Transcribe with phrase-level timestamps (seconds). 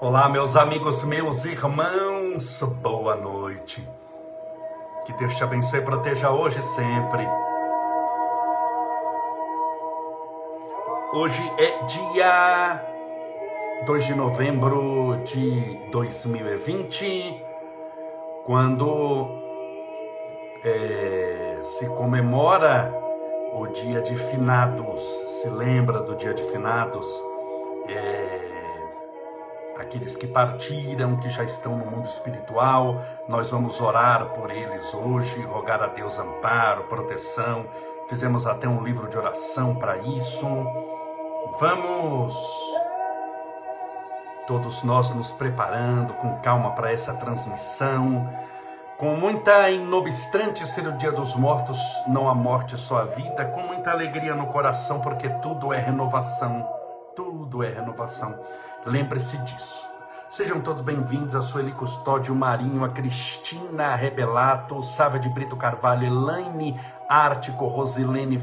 [0.00, 3.86] Olá, meus amigos, meus irmãos, boa noite.
[5.04, 7.28] Que Deus te abençoe e proteja hoje e sempre.
[11.12, 12.82] Hoje é dia
[13.84, 17.44] 2 de novembro de 2020,
[18.46, 19.28] quando
[20.64, 21.27] é,
[21.68, 22.92] se comemora
[23.52, 25.02] o dia de finados,
[25.40, 27.06] se lembra do dia de finados.
[27.88, 28.48] É,
[29.78, 33.02] aqueles que partiram, que já estão no mundo espiritual.
[33.28, 37.66] Nós vamos orar por eles hoje, rogar a Deus amparo, proteção.
[38.08, 40.46] Fizemos até um livro de oração para isso.
[41.60, 42.34] Vamos
[44.46, 48.26] todos nós nos preparando com calma para essa transmissão.
[48.98, 53.62] Com muita inobstante ser o dia dos mortos, não a morte só a vida, com
[53.62, 56.68] muita alegria no coração, porque tudo é renovação.
[57.14, 58.40] Tudo é renovação.
[58.84, 59.88] Lembre-se disso.
[60.28, 66.76] Sejam todos bem-vindos a Sueli Custódio Marinho, a Cristina Rebelato, Sávia de Brito Carvalho, Elaine
[67.08, 68.42] Ártico, Rosilene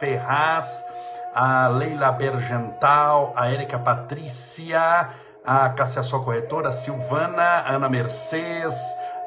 [0.00, 0.84] Ferraz,
[1.32, 5.10] a Leila Bergental, a Érica Patrícia,
[5.46, 8.74] a Cássia Só Corretora, a Silvana, a Ana Mercedes,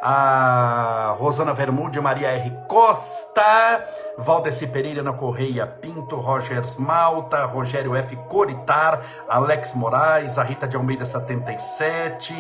[0.02, 2.52] a Rosana Vermude, Maria R.
[2.68, 3.84] Costa,
[4.18, 8.16] Valdeci Pereira na Correia Pinto, Roger Malta, Rogério F.
[8.28, 12.34] Coritar, Alex Moraes, a Rita de Almeida 77,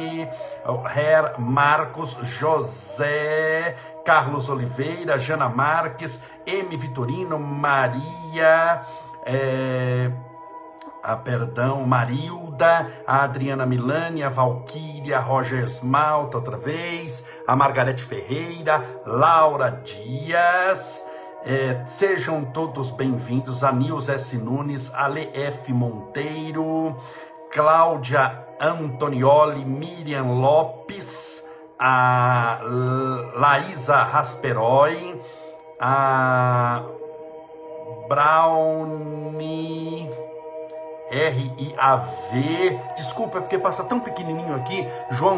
[0.96, 3.76] Her Marcos, José,
[4.06, 6.78] Carlos Oliveira, Jana Marques, M.
[6.78, 8.82] Vitorino, Maria,
[9.26, 10.12] é,
[11.06, 18.84] a perdão, Marilda, a Adriana Milani, a Valquíria, Roger Esmalta outra vez, a Margarete Ferreira,
[19.06, 21.06] Laura Dias,
[21.44, 24.36] é, sejam todos bem-vindos, a Nils S.
[24.36, 25.72] Nunes, Ale F.
[25.72, 26.98] Monteiro,
[27.52, 31.46] Cláudia Antonioli, Miriam Lopes,
[31.78, 32.62] a
[33.36, 35.22] Laísa Rasperoy,
[35.80, 36.82] a
[38.10, 40.10] Brownie
[41.10, 42.80] R-I-A-V.
[42.96, 44.88] Desculpa, é porque passa tão pequenininho aqui.
[45.12, 45.38] João,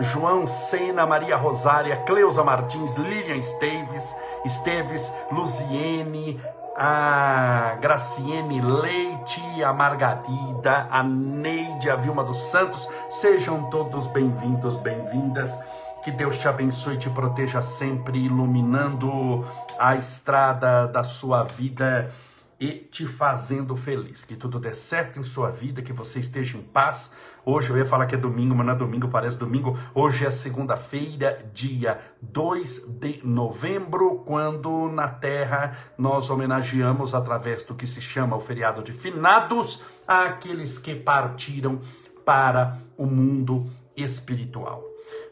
[0.00, 6.40] João Sena, Maria Rosária, Cleusa Martins, Lilian Esteves, Esteves, Luziene,
[6.76, 12.88] a Graciene Leite, a Margarida, a Neide, a Vilma dos Santos.
[13.10, 15.58] Sejam todos bem-vindos, bem-vindas.
[16.04, 19.44] Que Deus te abençoe e te proteja sempre, iluminando
[19.78, 22.10] a estrada da sua vida
[22.58, 24.24] e te fazendo feliz.
[24.24, 27.10] Que tudo dê certo em sua vida, que você esteja em paz.
[27.44, 29.78] Hoje eu ia falar que é domingo, mas não é domingo, parece domingo.
[29.94, 37.86] Hoje é segunda-feira, dia 2 de novembro, quando na Terra nós homenageamos, através do que
[37.86, 41.80] se chama o feriado de finados, aqueles que partiram
[42.24, 44.82] para o mundo espiritual.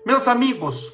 [0.07, 0.93] Meus amigos,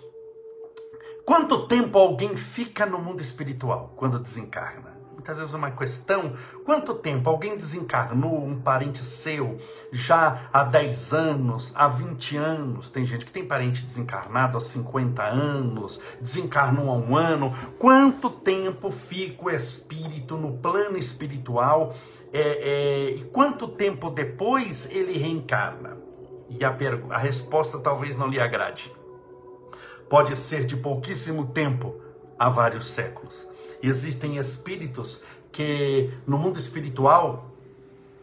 [1.27, 4.90] quanto tempo alguém fica no mundo espiritual quando desencarna?
[5.21, 6.33] Muitas vezes uma questão:
[6.65, 9.59] quanto tempo alguém desencarnou, um parente seu,
[9.93, 12.89] já há 10 anos, há 20 anos?
[12.89, 17.55] Tem gente que tem parente desencarnado há 50 anos, desencarnou há um ano.
[17.79, 21.95] Quanto tempo fica o espírito no plano espiritual
[22.33, 25.99] é, é, e quanto tempo depois ele reencarna?
[26.49, 26.77] E a,
[27.11, 28.93] a resposta talvez não lhe agrade.
[30.09, 31.95] Pode ser de pouquíssimo tempo
[32.37, 33.50] a vários séculos.
[33.83, 37.51] Existem espíritos que no mundo espiritual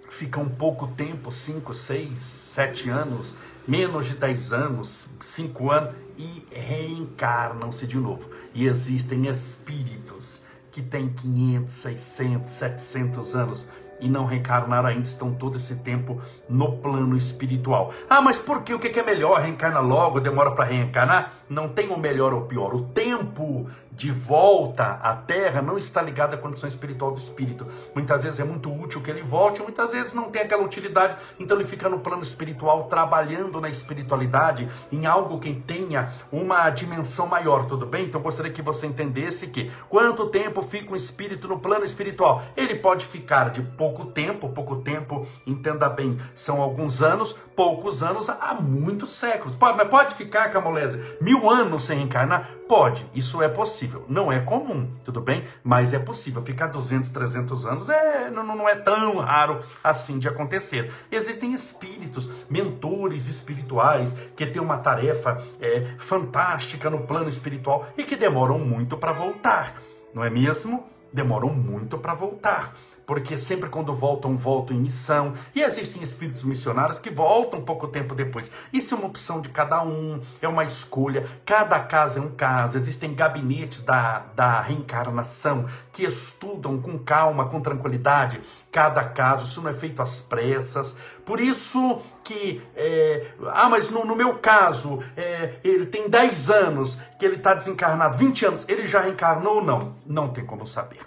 [0.09, 3.35] ficam pouco tempo 5, 6, 7 anos,
[3.68, 8.29] menos de 10 anos, 5 anos e reencarnam-se de novo.
[8.53, 10.41] E existem espíritos
[10.72, 13.68] que têm 500, 600, 700 anos
[14.00, 17.94] e não reencarnaram ainda, estão todo esse tempo no plano espiritual.
[18.09, 18.74] Ah, mas por quê?
[18.74, 19.41] O que é melhor?
[19.41, 21.34] Reencarna logo, demora para reencarnar?
[21.50, 22.75] Não tem o melhor ou pior.
[22.75, 27.66] O tempo de volta à Terra não está ligado à condição espiritual do espírito.
[27.95, 31.57] Muitas vezes é muito útil que ele volte, muitas vezes não tem aquela utilidade, então
[31.57, 37.66] ele fica no plano espiritual, trabalhando na espiritualidade, em algo que tenha uma dimensão maior,
[37.66, 38.06] tudo bem?
[38.06, 42.44] Então gostaria que você entendesse que quanto tempo fica um espírito no plano espiritual?
[42.56, 48.30] Ele pode ficar de pouco tempo, pouco tempo, entenda bem, são alguns anos, poucos anos,
[48.30, 49.56] há muitos séculos.
[49.56, 52.48] Pode, mas pode ficar, Camolese, mil anos sem reencarnar?
[52.68, 53.87] Pode, isso é possível.
[54.07, 55.44] Não é comum, tudo bem?
[55.63, 56.42] Mas é possível.
[56.42, 60.92] Ficar 200, 300 anos é, não, não é tão raro assim de acontecer.
[61.12, 68.16] Existem espíritos, mentores espirituais, que têm uma tarefa é, fantástica no plano espiritual e que
[68.16, 69.74] demoram muito para voltar,
[70.13, 70.86] não é mesmo?
[71.13, 72.75] demoram muito para voltar
[73.07, 75.33] porque sempre quando voltam, voltam em missão.
[75.56, 78.51] E existem espíritos missionários que voltam pouco tempo depois.
[78.71, 81.25] Isso é uma opção de cada um, é uma escolha.
[81.45, 82.75] Cada caso é um caso.
[82.75, 89.45] Existem gabinetes da, da reencarnação que estudam com calma, com tranquilidade, cada caso.
[89.45, 90.94] Isso não é feito às pressas.
[91.25, 96.98] Por isso que, é, ah, mas no, no meu caso, é, ele tem 10 anos
[97.18, 99.95] que ele está desencarnado, 20 anos, ele já reencarnou ou não?
[100.06, 101.06] Não tem como saber.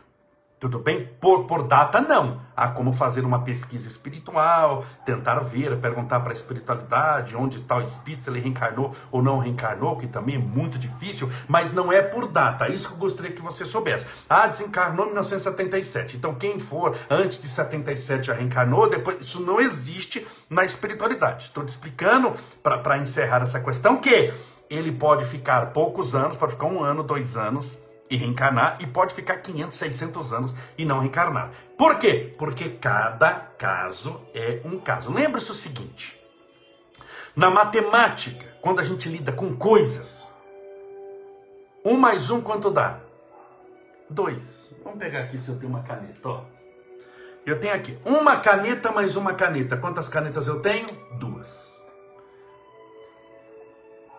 [0.61, 1.09] Tudo bem?
[1.19, 2.43] Por, por data, não.
[2.55, 7.81] Há como fazer uma pesquisa espiritual, tentar ver, perguntar para a espiritualidade onde está o
[7.81, 12.03] espírito, se ele reencarnou ou não reencarnou, que também é muito difícil, mas não é
[12.03, 12.67] por data.
[12.67, 14.05] É isso que eu gostaria que você soubesse.
[14.29, 16.19] Ah, desencarnou em 1977.
[16.19, 19.17] Então, quem for antes de 77 já reencarnou, depois.
[19.23, 21.45] Isso não existe na espiritualidade.
[21.45, 24.31] Estou te explicando para encerrar essa questão que
[24.69, 27.80] ele pode ficar poucos anos, pode ficar um ano, dois anos
[28.11, 31.53] e reencarnar e pode ficar 500, 600 anos e não reencarnar.
[31.79, 32.35] Por quê?
[32.37, 35.13] Porque cada caso é um caso.
[35.13, 36.21] Lembre-se o seguinte:
[37.37, 40.27] na matemática, quando a gente lida com coisas,
[41.85, 42.99] um mais um quanto dá?
[44.09, 44.69] Dois.
[44.83, 46.45] Vamos pegar aqui se eu tenho uma caneta, ó.
[47.47, 49.77] Eu tenho aqui uma caneta mais uma caneta.
[49.77, 50.87] Quantas canetas eu tenho?
[51.19, 51.71] Duas.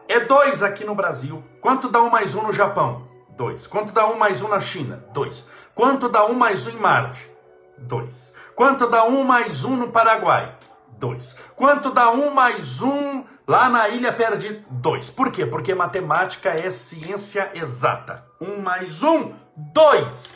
[0.07, 1.43] É dois aqui no Brasil.
[1.59, 3.10] Quanto dá um mais um no Japão?
[3.37, 3.67] 2.
[3.67, 5.03] Quanto dá 1 mais 1 na China?
[5.13, 5.45] 2.
[5.73, 7.31] Quanto dá 1 mais 1 em Marte?
[7.77, 8.33] 2.
[8.55, 10.55] Quanto dá 1 mais 1 no Paraguai?
[10.97, 11.35] 2.
[11.55, 14.63] Quanto dá 1 mais 1 lá na Ilha Perdida?
[14.69, 15.09] 2.
[15.09, 15.45] Por quê?
[15.45, 18.25] Porque matemática é ciência exata.
[18.39, 20.29] 1 mais 1, 2.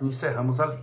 [0.00, 0.82] Encerramos ali.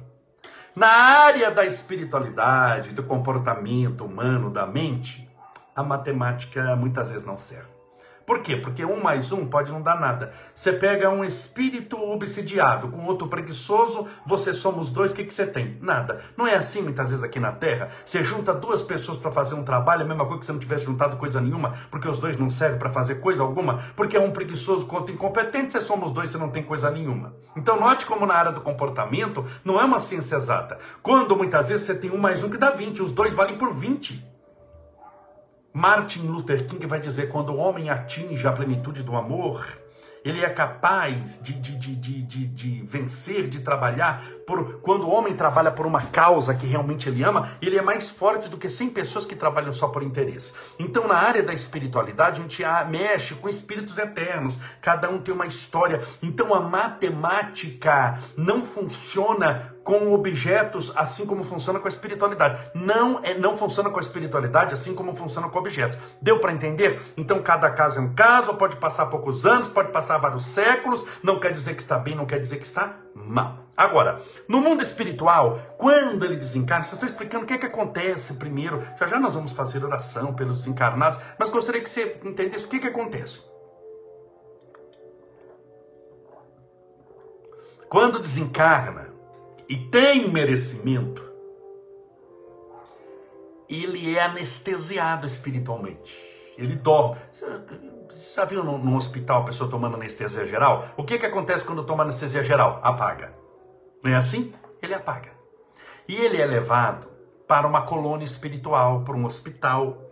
[0.75, 5.27] Na área da espiritualidade, do comportamento humano, da mente,
[5.75, 7.76] a matemática muitas vezes não serve.
[8.27, 8.57] Por quê?
[8.57, 10.33] Porque um mais um pode não dar nada.
[10.53, 15.47] Você pega um espírito obsidiado com outro preguiçoso, você somos dois, o que, que você
[15.47, 15.77] tem?
[15.81, 16.19] Nada.
[16.35, 17.87] Não é assim muitas vezes aqui na Terra?
[18.05, 20.83] Você junta duas pessoas para fazer um trabalho, a mesma coisa que você não tivesse
[20.83, 24.31] juntado coisa nenhuma, porque os dois não servem para fazer coisa alguma, porque é um
[24.31, 27.33] preguiçoso outro incompetente, você somos dois, você não tem coisa nenhuma.
[27.55, 30.77] Então note como na área do comportamento não é uma ciência exata.
[31.01, 33.73] Quando muitas vezes você tem um mais um que dá 20, os dois valem por
[33.73, 34.36] 20.
[35.77, 39.63] Martin Luther King vai dizer: quando o homem atinge a plenitude do amor,
[40.25, 44.23] ele é capaz de, de, de, de, de, vencer, de trabalhar.
[44.47, 48.09] Por, quando o homem trabalha por uma causa que realmente ele ama, ele é mais
[48.09, 50.51] forte do que 100 pessoas que trabalham só por interesse.
[50.79, 55.45] Então, na área da espiritualidade, a gente mexe com espíritos eternos, cada um tem uma
[55.45, 56.01] história.
[56.23, 62.59] Então, a matemática não funciona com objetos, assim como funciona com a espiritualidade.
[62.75, 65.97] Não é, não funciona com a espiritualidade assim como funciona com objetos.
[66.21, 67.01] Deu para entender?
[67.15, 71.39] Então cada caso é um caso, pode passar poucos anos, pode passar vários séculos, não
[71.39, 73.59] quer dizer que está bem, não quer dizer que está mal.
[73.77, 78.33] Agora, no mundo espiritual, quando ele desencarna, eu estou explicando o que é que acontece
[78.33, 78.83] primeiro.
[78.99, 82.75] Já já nós vamos fazer oração pelos desencarnados, mas gostaria que você entendesse o que
[82.75, 83.41] é que acontece.
[87.87, 89.15] Quando desencarna,
[89.69, 91.23] e tem merecimento,
[93.69, 96.15] ele é anestesiado espiritualmente.
[96.57, 97.17] Ele dorme.
[97.31, 97.45] Você
[98.35, 100.85] já viu no, hospital a pessoa tomando anestesia geral?
[100.95, 102.79] O que, que acontece quando toma anestesia geral?
[102.81, 103.35] Apaga.
[104.03, 104.53] Não é assim?
[104.81, 105.31] Ele apaga.
[106.07, 107.07] E ele é levado
[107.47, 110.06] para uma colônia espiritual, para um hospital,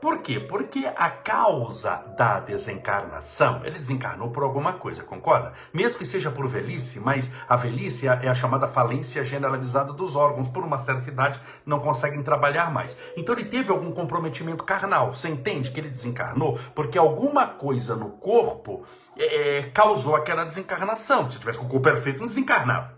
[0.00, 0.38] por quê?
[0.38, 5.52] Porque a causa da desencarnação, ele desencarnou por alguma coisa, concorda?
[5.72, 10.48] Mesmo que seja por velhice, mas a velhice é a chamada falência generalizada dos órgãos.
[10.48, 12.96] Por uma certa idade, não conseguem trabalhar mais.
[13.16, 15.10] Então ele teve algum comprometimento carnal.
[15.10, 18.84] Você entende que ele desencarnou porque alguma coisa no corpo
[19.16, 21.30] é, causou aquela desencarnação.
[21.30, 22.95] Se tivesse com o corpo perfeito, não desencarnava.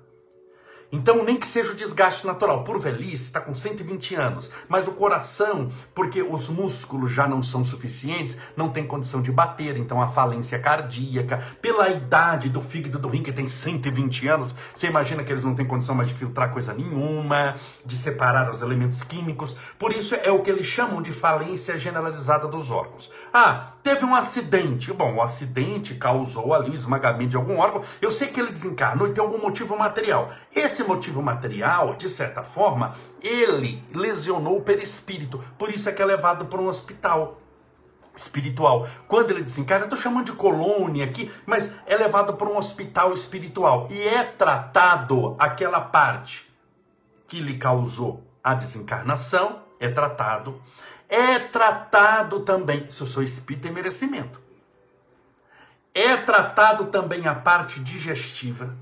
[0.90, 2.64] Então, nem que seja o desgaste natural.
[2.64, 4.50] Por velhice, está com 120 anos.
[4.68, 9.76] Mas o coração, porque os músculos já não são suficientes, não tem condição de bater.
[9.76, 14.86] Então, a falência cardíaca, pela idade do fígado do rim, que tem 120 anos, você
[14.86, 19.02] imagina que eles não têm condição mais de filtrar coisa nenhuma, de separar os elementos
[19.02, 19.54] químicos.
[19.78, 23.10] Por isso, é o que eles chamam de falência generalizada dos órgãos.
[23.32, 24.90] Ah, teve um acidente.
[24.94, 27.82] Bom, o acidente causou ali o esmagamento de algum órgão.
[28.00, 30.30] Eu sei que ele desencarnou e tem algum motivo material.
[30.54, 35.38] Esse esse motivo material, de certa forma, ele lesionou o perispírito.
[35.58, 37.40] Por isso é que é levado para um hospital
[38.16, 38.86] espiritual.
[39.08, 43.88] Quando ele desencarna, estou chamando de colônia aqui, mas é levado para um hospital espiritual
[43.90, 46.48] e é tratado aquela parte
[47.26, 50.62] que lhe causou a desencarnação, é tratado.
[51.08, 54.40] É tratado também, se eu sou espírita, é merecimento.
[55.92, 58.76] É tratado também a parte digestiva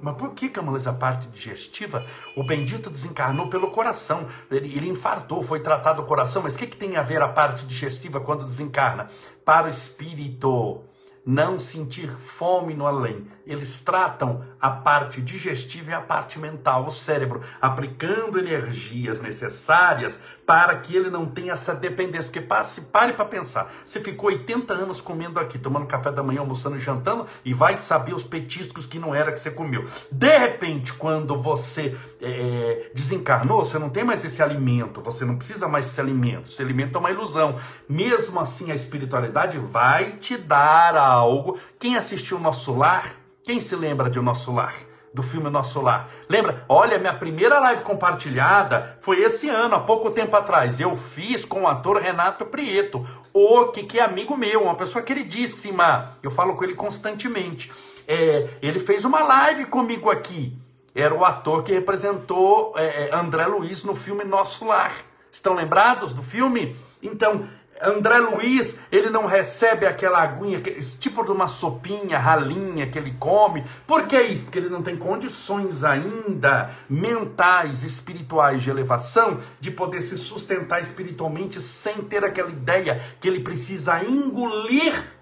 [0.00, 2.04] Mas por que, Camões, a parte digestiva?
[2.36, 4.26] O bendito desencarnou pelo coração.
[4.50, 6.42] Ele, ele infartou, foi tratado o coração.
[6.42, 9.08] Mas o que, que tem a ver a parte digestiva quando desencarna?
[9.44, 10.82] Para o espírito
[11.24, 13.26] não sentir fome no além.
[13.46, 20.76] Eles tratam a parte digestiva e a parte mental, o cérebro, aplicando energias necessárias para
[20.76, 22.30] que ele não tenha essa dependência.
[22.30, 23.72] Porque passe, pare para pensar.
[23.84, 27.78] Você ficou 80 anos comendo aqui, tomando café da manhã, almoçando e jantando, e vai
[27.78, 29.84] saber os petiscos que não era que você comeu.
[30.10, 35.66] De repente, quando você é, desencarnou, você não tem mais esse alimento, você não precisa
[35.66, 36.48] mais desse alimento.
[36.48, 37.56] Esse alimento é uma ilusão.
[37.88, 41.58] Mesmo assim, a espiritualidade vai te dar algo.
[41.78, 44.74] Quem assistiu o nosso lar, quem se lembra de o nosso lar?
[45.12, 46.08] do filme Nosso Lar.
[46.28, 46.64] Lembra?
[46.68, 50.80] Olha, minha primeira live compartilhada foi esse ano, há pouco tempo atrás.
[50.80, 55.02] Eu fiz com o ator Renato Prieto, o que, que é amigo meu, uma pessoa
[55.02, 56.16] queridíssima.
[56.22, 57.70] Eu falo com ele constantemente.
[58.08, 60.56] É, ele fez uma live comigo aqui.
[60.94, 64.94] Era o ator que representou é, é André Luiz no filme Nosso Lar.
[65.30, 66.76] Estão lembrados do filme?
[67.02, 67.46] Então,
[67.82, 73.16] André Luiz, ele não recebe aquela aguinha, esse tipo de uma sopinha ralinha que ele
[73.18, 73.64] come.
[73.86, 74.44] Por que isso?
[74.44, 81.60] Porque ele não tem condições ainda mentais, espirituais de elevação de poder se sustentar espiritualmente
[81.60, 85.12] sem ter aquela ideia que ele precisa engolir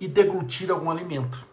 [0.00, 1.48] e deglutir algum alimento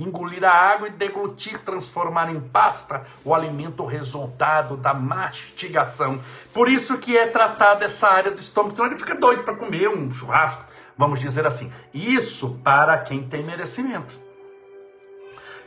[0.00, 6.20] engolir a água e deglutir, transformar em pasta o alimento resultado da mastigação.
[6.52, 9.88] Por isso que é tratada essa área do estômago, senão ele fica doido para comer
[9.88, 10.64] um churrasco,
[10.96, 11.72] vamos dizer assim.
[11.94, 14.12] Isso para quem tem merecimento.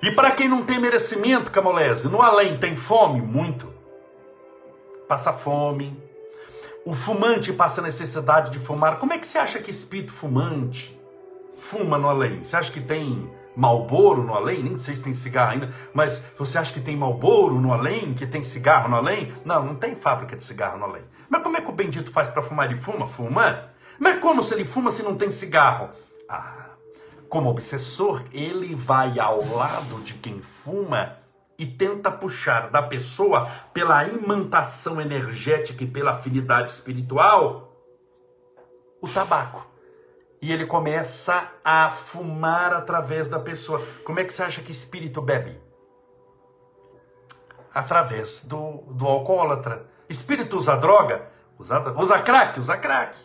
[0.02, 3.22] E para quem não tem merecimento, Camolese, no além tem fome?
[3.22, 3.74] Muito.
[5.08, 5.98] Passa fome.
[6.86, 9.00] O fumante passa necessidade de fumar.
[9.00, 11.00] Como é que você acha que espírito fumante
[11.56, 12.44] fuma no além?
[12.44, 16.58] Você acha que tem Malboro no além, nem sei se tem cigarro ainda, mas você
[16.58, 19.34] acha que tem Malboro no além, que tem cigarro no além?
[19.46, 21.04] Não, não tem fábrica de cigarro no além.
[21.30, 22.70] Mas como é que o bendito faz para fumar?
[22.70, 23.08] Ele fuma?
[23.08, 23.70] Fuma.
[24.00, 25.90] Mas como se ele fuma se não tem cigarro?
[26.28, 26.72] Ah,
[27.30, 31.18] como obsessor, ele vai ao lado de quem fuma
[31.58, 37.72] e tenta puxar da pessoa pela imantação energética e pela afinidade espiritual
[39.02, 39.73] o tabaco
[40.44, 43.82] e ele começa a fumar através da pessoa.
[44.04, 45.58] Como é que você acha que espírito bebe?
[47.74, 49.88] Através do, do alcoólatra.
[50.10, 51.30] Espírito usa droga?
[51.58, 52.60] Usa, usa crack?
[52.60, 53.18] Usa crack.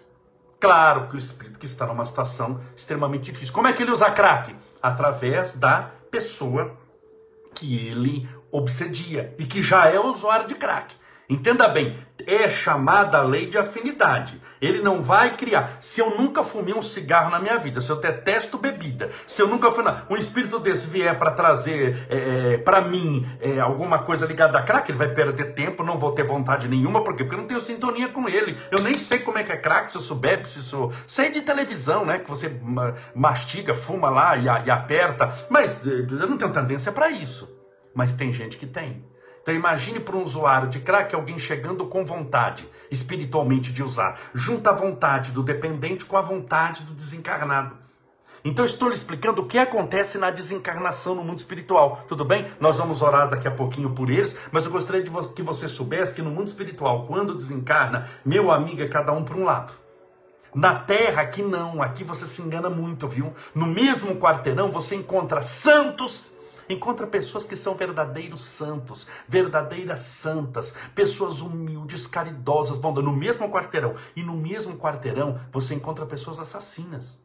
[0.61, 3.53] Claro que o espírito que está numa situação extremamente difícil.
[3.53, 4.55] Como é que ele usa crack?
[4.81, 6.77] Através da pessoa
[7.53, 10.95] que ele obsedia e que já é usuário de crack.
[11.31, 11.95] Entenda bem,
[12.27, 14.41] é chamada lei de afinidade.
[14.63, 15.77] Ele não vai criar.
[15.79, 19.47] Se eu nunca fumei um cigarro na minha vida, se eu detesto bebida, se eu
[19.47, 19.85] nunca fui.
[20.09, 24.63] Um espírito desse vier para trazer é, é para mim é, alguma coisa ligada a
[24.63, 27.25] crack, ele vai perder tempo, não vou ter vontade nenhuma, por quê?
[27.25, 28.57] Porque eu não tenho sintonia com ele.
[28.71, 30.91] Eu nem sei como é que é crack, se eu souber, se sou.
[31.07, 32.21] Sei de televisão, né?
[32.21, 32.59] Que você
[33.15, 35.31] mastiga, fuma lá e, e aperta.
[35.51, 37.55] Mas eh, eu não tenho tendência para isso.
[37.95, 39.05] Mas tem gente que tem.
[39.49, 44.21] Então imagine para um usuário de crack alguém chegando com vontade, espiritualmente, de usar.
[44.35, 47.75] Junta a vontade do dependente com a vontade do desencarnado.
[48.45, 52.05] Então estou lhe explicando o que acontece na desencarnação no mundo espiritual.
[52.07, 52.47] Tudo bem?
[52.61, 56.13] Nós vamos orar daqui a pouquinho por eles, mas eu gostaria de que você soubesse
[56.13, 59.73] que no mundo espiritual, quando desencarna, meu amigo é cada um para um lado.
[60.55, 63.33] Na terra, aqui não, aqui você se engana muito, viu?
[63.55, 66.37] No mesmo quarteirão você encontra santos
[66.69, 73.95] Encontra pessoas que são verdadeiros santos, verdadeiras santas, pessoas humildes, caridosas, bondosas, no mesmo quarteirão.
[74.15, 77.19] E no mesmo quarteirão você encontra pessoas assassinas.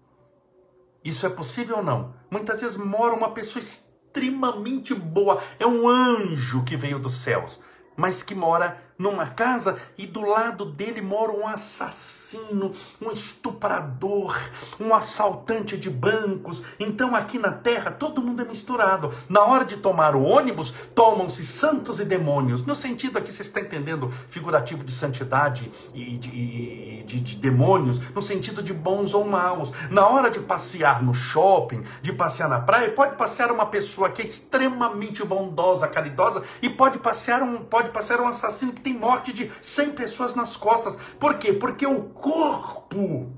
[1.03, 2.13] Isso é possível ou não?
[2.31, 7.59] Muitas vezes mora uma pessoa extremamente boa, é um anjo que veio dos céus,
[7.97, 14.33] mas que mora numa casa e do lado dele mora um assassino, um estuprador,
[14.79, 16.63] um assaltante de bancos.
[16.79, 19.12] Então aqui na terra todo mundo é misturado.
[19.27, 22.65] Na hora de tomar o ônibus, tomam-se santos e demônios.
[22.65, 28.00] No sentido aqui, você está entendendo, figurativo de santidade e de, de, de, de demônios,
[28.13, 29.74] no sentido de bons ou maus.
[29.89, 34.22] Na hora de passear no shopping, de passear na praia, pode passear uma pessoa que
[34.22, 39.33] é extremamente bondosa, caridosa, e pode passear um, pode passear um assassino que tem morte
[39.33, 40.95] de 100 pessoas nas costas.
[41.19, 41.53] Por quê?
[41.53, 43.31] Porque o corpo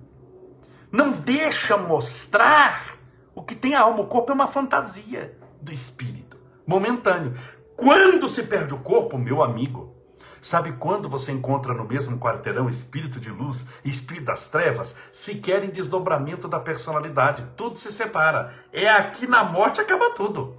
[0.92, 2.98] não deixa mostrar
[3.34, 4.02] o que tem a alma.
[4.02, 7.34] O corpo é uma fantasia do espírito, momentâneo.
[7.76, 9.96] Quando se perde o corpo, meu amigo,
[10.46, 14.96] Sabe quando você encontra no mesmo quarteirão espírito de luz e espírito das trevas?
[15.12, 18.54] Se querem desdobramento da personalidade, tudo se separa.
[18.72, 20.56] É aqui na morte acaba tudo.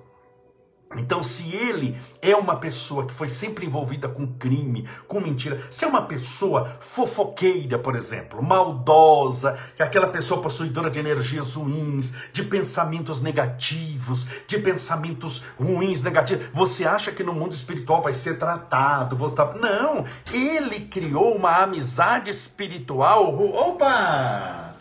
[0.99, 5.85] Então, se ele é uma pessoa que foi sempre envolvida com crime, com mentira, se
[5.85, 12.13] é uma pessoa fofoqueira, por exemplo, maldosa, que é aquela pessoa possuidora de energias ruins,
[12.33, 18.39] de pensamentos negativos, de pensamentos ruins, negativos, você acha que no mundo espiritual vai ser
[18.39, 19.17] tratado?
[19.17, 19.55] Você tá...
[19.55, 23.37] Não, ele criou uma amizade espiritual.
[23.55, 24.75] Opa!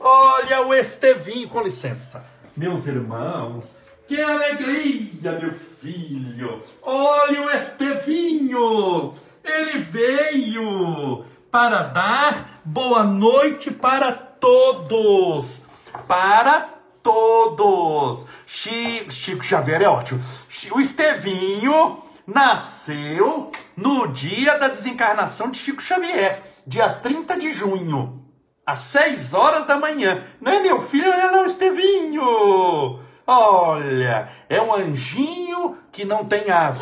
[0.00, 2.24] Olha o Estevinho, com licença.
[2.56, 3.76] Meus irmãos,
[4.08, 6.62] que alegria, meu filho!
[6.82, 9.14] Olha o Estevinho!
[9.44, 15.62] Ele veio para dar boa noite para todos!
[16.06, 16.70] Para
[17.02, 18.24] todos!
[18.46, 20.24] Chico Xavier é ótimo.
[20.72, 28.24] O Estevinho nasceu no dia da desencarnação de Chico Xavier, dia 30 de junho,
[28.64, 30.22] às 6 horas da manhã.
[30.40, 33.06] Não é meu filho, não, não, Estevinho!
[33.30, 36.80] Olha, é um anjinho que não tem asas.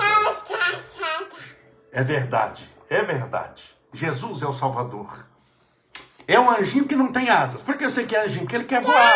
[1.93, 3.65] É verdade, é verdade.
[3.93, 5.27] Jesus é o Salvador.
[6.29, 7.63] É um anjinho que não tem asas.
[7.63, 8.43] Por que eu sei que é anjinho?
[8.43, 9.13] Porque ele quer voar.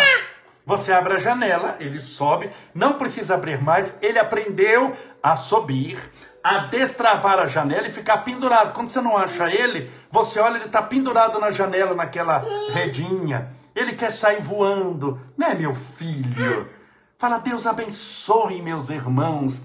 [0.67, 6.01] Você abre a janela, ele sobe, não precisa abrir mais, ele aprendeu a subir,
[6.43, 8.73] a destravar a janela e ficar pendurado.
[8.73, 13.55] Quando você não acha ele, você olha, ele está pendurado na janela, naquela redinha.
[13.73, 16.80] Ele quer sair voando, né, meu filho?
[17.21, 19.61] Fala, Deus abençoe meus irmãos.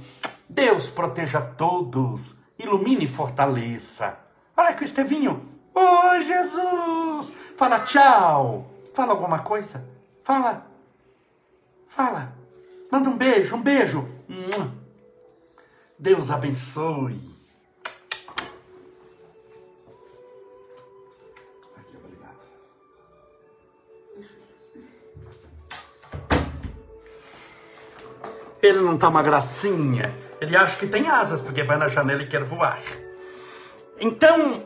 [0.50, 2.35] Deus proteja todos.
[2.59, 4.19] Ilumine e fortaleça.
[4.57, 5.41] Olha aqui o Estevinho.
[5.74, 7.33] Oi, Jesus.
[7.55, 8.69] Fala tchau.
[8.93, 9.88] Fala alguma coisa.
[10.21, 10.67] Fala.
[11.88, 12.35] Fala.
[12.91, 14.05] Manda um beijo, um beijo.
[15.97, 17.35] Deus abençoe.
[28.65, 30.15] Ele não tá uma gracinha.
[30.41, 32.79] Ele acha que tem asas, porque vai na janela e quer voar.
[34.01, 34.63] Então,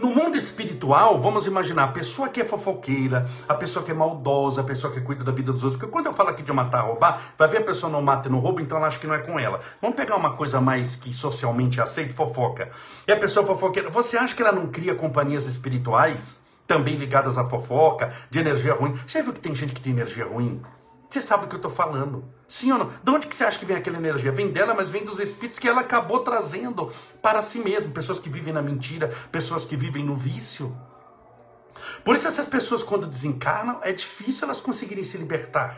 [0.00, 4.62] no mundo espiritual, vamos imaginar a pessoa que é fofoqueira, a pessoa que é maldosa,
[4.62, 5.78] a pessoa que cuida da vida dos outros.
[5.78, 8.32] Porque quando eu falo aqui de matar, roubar, vai ver a pessoa não mata e
[8.32, 9.60] não rouba, então ela acha que não é com ela.
[9.80, 12.72] Vamos pegar uma coisa mais que socialmente aceita, fofoca.
[13.06, 16.42] E a pessoa fofoqueira, você acha que ela não cria companhias espirituais?
[16.66, 18.98] Também ligadas à fofoca, de energia ruim.
[19.06, 20.60] Já viu que tem gente que tem energia ruim?
[21.08, 22.24] Você sabe do que eu estou falando.
[22.48, 22.92] Sim ou não?
[23.02, 24.30] De onde que você acha que vem aquela energia?
[24.30, 27.90] Vem dela, mas vem dos espíritos que ela acabou trazendo para si mesma.
[27.90, 30.76] Pessoas que vivem na mentira, pessoas que vivem no vício.
[32.04, 35.76] Por isso essas pessoas quando desencarnam, é difícil elas conseguirem se libertar.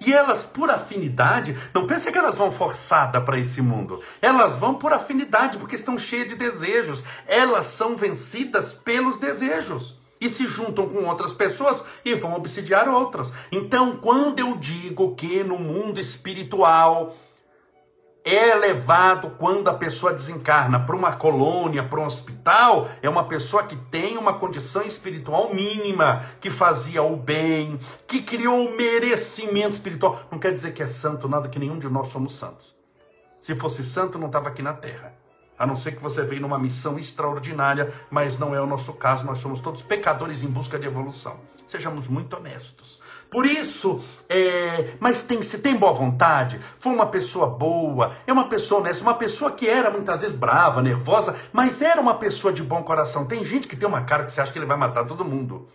[0.00, 4.00] E elas, por afinidade, não pense que elas vão forçada para esse mundo.
[4.22, 7.02] Elas vão por afinidade, porque estão cheias de desejos.
[7.26, 13.32] Elas são vencidas pelos desejos e se juntam com outras pessoas e vão obsidiar outras.
[13.52, 17.14] Então, quando eu digo que no mundo espiritual
[18.24, 23.62] é levado quando a pessoa desencarna para uma colônia, para um hospital, é uma pessoa
[23.62, 30.20] que tem uma condição espiritual mínima, que fazia o bem, que criou o merecimento espiritual.
[30.30, 32.76] Não quer dizer que é santo, nada que nenhum de nós somos santos.
[33.40, 35.14] Se fosse santo, não estava aqui na terra.
[35.58, 39.26] A não ser que você veio numa missão extraordinária, mas não é o nosso caso,
[39.26, 41.40] nós somos todos pecadores em busca de evolução.
[41.66, 43.00] Sejamos muito honestos.
[43.30, 48.48] Por isso, é, mas tem, se tem boa vontade, foi uma pessoa boa, é uma
[48.48, 52.62] pessoa honesta, uma pessoa que era muitas vezes brava, nervosa, mas era uma pessoa de
[52.62, 53.26] bom coração.
[53.26, 55.68] Tem gente que tem uma cara que você acha que ele vai matar todo mundo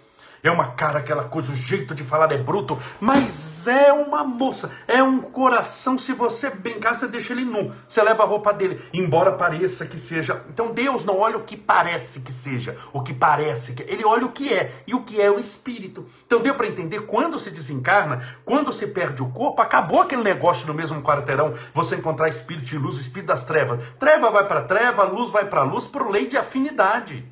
[0.44, 4.70] é uma cara, aquela coisa, o jeito de falar é bruto, mas é uma moça,
[4.86, 5.98] é um coração.
[5.98, 9.98] Se você brincar, você deixa ele nu, você leva a roupa dele, embora pareça que
[9.98, 10.44] seja.
[10.50, 13.84] Então Deus não olha o que parece que seja, o que parece que.
[13.84, 16.06] Ele olha o que é, e o que é o espírito.
[16.26, 20.68] Então deu para entender quando se desencarna, quando se perde o corpo, acabou aquele negócio
[20.68, 23.80] no mesmo quarteirão, você encontrar espírito de luz, espírito das trevas.
[23.98, 27.32] Treva vai para treva, luz vai para luz, por lei de afinidade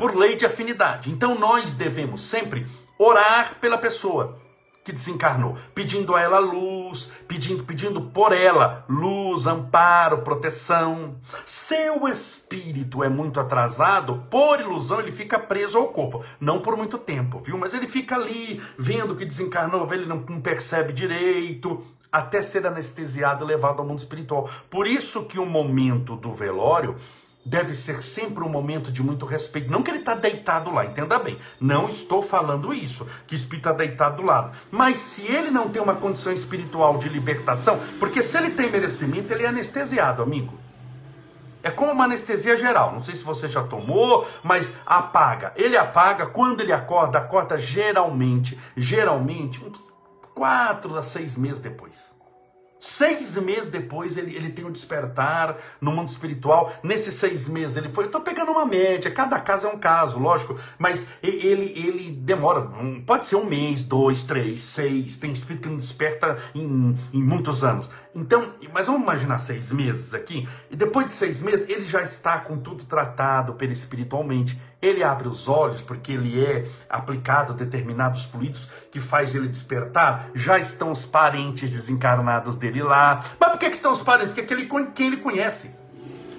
[0.00, 1.10] por lei de afinidade.
[1.10, 2.66] Então nós devemos sempre
[2.98, 4.38] orar pela pessoa
[4.82, 11.16] que desencarnou, pedindo a ela luz, pedindo, pedindo por ela luz, amparo, proteção.
[11.44, 16.96] Seu espírito é muito atrasado, por ilusão ele fica preso ao corpo, não por muito
[16.96, 17.58] tempo, viu?
[17.58, 23.44] Mas ele fica ali vendo que desencarnou, ele não, não percebe direito, até ser anestesiado
[23.44, 24.48] e levado ao mundo espiritual.
[24.70, 26.96] Por isso que o momento do velório
[27.44, 29.70] deve ser sempre um momento de muito respeito.
[29.70, 31.38] Não que ele está deitado lá, entenda bem.
[31.60, 34.56] Não estou falando isso, que o espírito está deitado do lado.
[34.70, 39.32] Mas se ele não tem uma condição espiritual de libertação, porque se ele tem merecimento,
[39.32, 40.58] ele é anestesiado, amigo.
[41.62, 42.92] É como uma anestesia geral.
[42.92, 45.52] Não sei se você já tomou, mas apaga.
[45.56, 49.82] Ele apaga quando ele acorda, acorda geralmente, geralmente, uns
[50.34, 52.18] quatro a seis meses depois.
[52.80, 56.72] Seis meses depois ele, ele tem um despertar no mundo espiritual.
[56.82, 58.04] Nesses seis meses ele foi.
[58.04, 62.70] Eu estou pegando uma média, cada caso é um caso, lógico, mas ele, ele demora.
[63.04, 65.16] Pode ser um mês, dois, três, seis.
[65.16, 67.90] Tem espírito que não desperta em, em muitos anos.
[68.14, 70.48] Então, mas vamos imaginar seis meses aqui.
[70.70, 75.46] E depois de seis meses ele já está com tudo tratado perispiritualmente ele abre os
[75.46, 80.30] olhos porque ele é aplicado determinados fluidos que faz ele despertar.
[80.34, 83.22] Já estão os parentes desencarnados dele lá.
[83.38, 84.32] Mas por que, que estão os parentes?
[84.32, 85.70] Porque aquele quem ele conhece.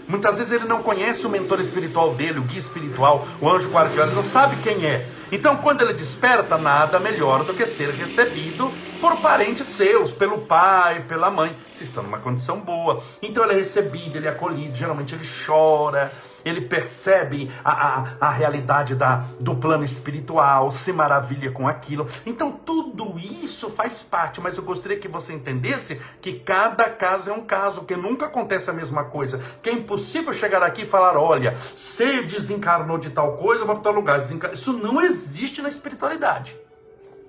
[0.07, 4.07] Muitas vezes ele não conhece o mentor espiritual dele, o guia espiritual, o anjo guardião,
[4.07, 5.07] ele não sabe quem é.
[5.31, 8.69] Então, quando ele desperta, nada melhor do que ser recebido
[9.01, 13.03] por parentes seus, pelo pai, pela mãe, se estão numa condição boa.
[13.21, 16.11] Então, ele é recebido, ele é acolhido, geralmente ele chora
[16.43, 22.07] ele percebe a, a, a realidade da, do plano espiritual, se maravilha com aquilo.
[22.25, 27.33] Então, tudo isso faz parte, mas eu gostaria que você entendesse que cada caso é
[27.33, 29.39] um caso, que nunca acontece a mesma coisa.
[29.61, 33.83] Que é impossível chegar aqui e falar: olha, você desencarnou de tal coisa, vai para
[33.83, 34.19] tal lugar.
[34.51, 36.57] Isso não existe na espiritualidade.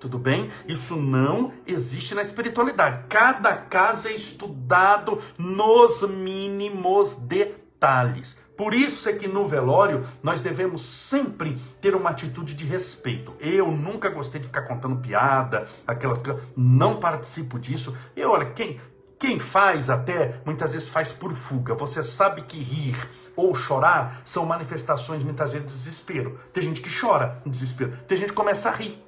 [0.03, 0.51] Tudo bem?
[0.67, 3.05] Isso não existe na espiritualidade.
[3.07, 8.37] Cada caso é estudado nos mínimos detalhes.
[8.57, 13.33] Por isso é que no velório nós devemos sempre ter uma atitude de respeito.
[13.39, 17.95] Eu nunca gostei de ficar contando piada, aquelas coisas, não participo disso.
[18.13, 18.81] E olha, quem
[19.17, 21.73] quem faz até muitas vezes faz por fuga.
[21.75, 22.97] Você sabe que rir
[23.37, 26.37] ou chorar são manifestações muitas vezes de desespero.
[26.51, 29.01] Tem gente que chora no desespero, tem gente que começa a rir.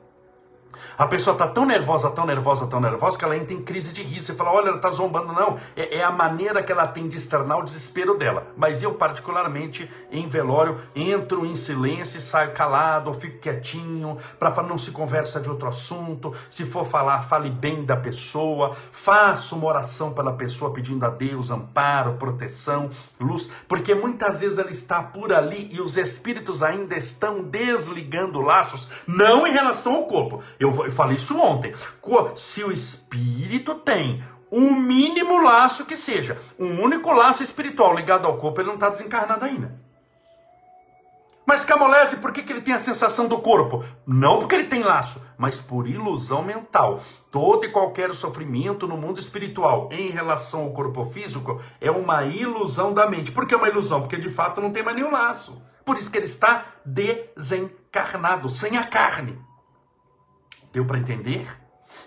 [0.97, 4.01] A pessoa está tão nervosa, tão nervosa, tão nervosa, que ela entra em crise de
[4.01, 4.27] riso.
[4.27, 5.33] Você fala, olha, ela está zombando.
[5.33, 8.47] Não, é, é, a maneira que ela tem de externar o desespero dela.
[8.55, 14.63] Mas eu, particularmente, em velório, entro em silêncio e saio calado, ou fico quietinho, para
[14.63, 16.33] não se conversa de outro assunto.
[16.49, 18.75] Se for falar, fale bem da pessoa.
[18.91, 23.49] Faço uma oração pela pessoa, pedindo a Deus amparo, proteção, luz.
[23.67, 29.45] Porque muitas vezes ela está por ali e os espíritos ainda estão desligando laços, não
[29.45, 30.43] em relação ao corpo.
[30.59, 31.73] Eu eu falei isso ontem.
[32.35, 38.37] Se o espírito tem um mínimo laço que seja, um único laço espiritual ligado ao
[38.37, 39.85] corpo, ele não está desencarnado ainda.
[41.45, 43.83] Mas Camolese, por que, que ele tem a sensação do corpo?
[44.05, 46.99] Não porque ele tem laço, mas por ilusão mental.
[47.29, 52.93] Todo e qualquer sofrimento no mundo espiritual em relação ao corpo físico é uma ilusão
[52.93, 53.31] da mente.
[53.31, 54.01] Por que é uma ilusão?
[54.01, 55.61] Porque de fato não tem mais nenhum laço.
[55.85, 59.39] Por isso que ele está desencarnado, sem a carne.
[60.75, 61.47] Deu para entender?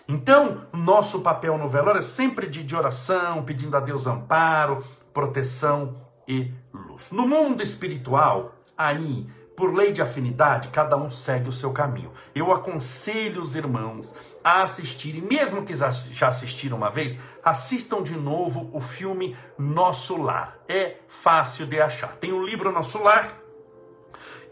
[0.06, 5.96] Então, nosso papel no velório é sempre de, de oração, pedindo a Deus amparo, proteção
[6.28, 7.10] e luz.
[7.10, 9.26] No mundo espiritual, aí,
[9.56, 12.12] por lei de afinidade, cada um segue o seu caminho.
[12.34, 18.68] Eu aconselho os irmãos a assistirem, mesmo que já assistiram uma vez, assistam de novo
[18.74, 20.58] o filme Nosso Lar.
[20.68, 22.16] É fácil de achar.
[22.16, 23.34] Tem o livro Nosso Lar,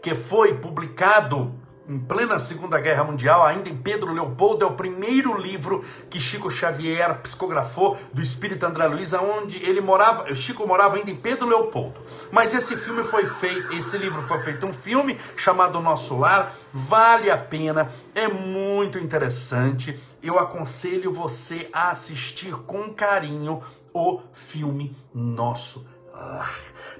[0.01, 5.37] que foi publicado em plena Segunda Guerra Mundial, ainda em Pedro Leopoldo, é o primeiro
[5.37, 11.09] livro que Chico Xavier psicografou do Espírito André Luiz, onde ele morava, Chico morava ainda
[11.09, 12.03] em Pedro Leopoldo.
[12.29, 17.31] Mas esse filme foi feito, esse livro foi feito um filme chamado Nosso Lar, vale
[17.31, 19.97] a pena, é muito interessante.
[20.21, 26.53] Eu aconselho você a assistir com carinho o filme Nosso Lar.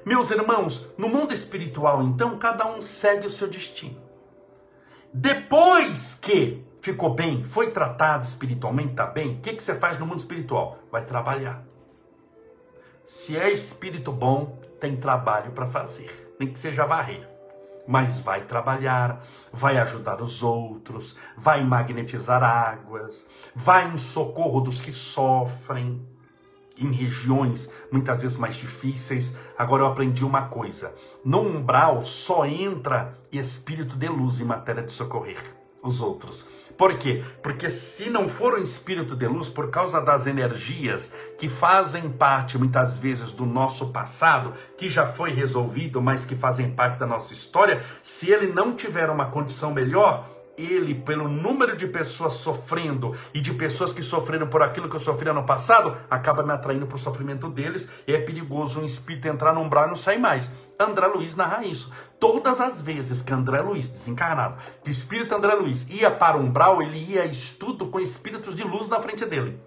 [0.06, 4.07] Meus irmãos, no mundo espiritual, então, cada um segue o seu destino.
[5.14, 10.06] Depois que ficou bem, foi tratado espiritualmente, está bem, o que, que você faz no
[10.06, 10.80] mundo espiritual?
[10.92, 11.64] Vai trabalhar.
[13.06, 17.28] Se é espírito bom, tem trabalho para fazer, nem que seja varrer.
[17.88, 24.92] Mas vai trabalhar, vai ajudar os outros, vai magnetizar águas, vai em socorro dos que
[24.92, 26.06] sofrem
[26.78, 29.36] em regiões muitas vezes mais difíceis.
[29.58, 34.92] Agora eu aprendi uma coisa: no umbral só entra espírito de luz em matéria de
[34.92, 36.46] socorrer os outros.
[36.78, 37.24] Por quê?
[37.42, 42.58] Porque se não for um espírito de luz, por causa das energias que fazem parte
[42.58, 47.34] muitas vezes do nosso passado, que já foi resolvido, mas que fazem parte da nossa
[47.34, 53.40] história, se ele não tiver uma condição melhor, ele, pelo número de pessoas sofrendo e
[53.40, 56.96] de pessoas que sofreram por aquilo que eu sofri no passado, acaba me atraindo para
[56.96, 57.90] o sofrimento deles.
[58.08, 60.50] E é perigoso um espírito entrar num umbral e não sair mais.
[60.80, 61.92] André Luiz narra isso.
[62.20, 66.42] Todas as vezes que André Luiz, desencarnado, que o espírito André Luiz ia para o
[66.42, 69.60] umbral, ele ia estudo com espíritos de luz na frente dele.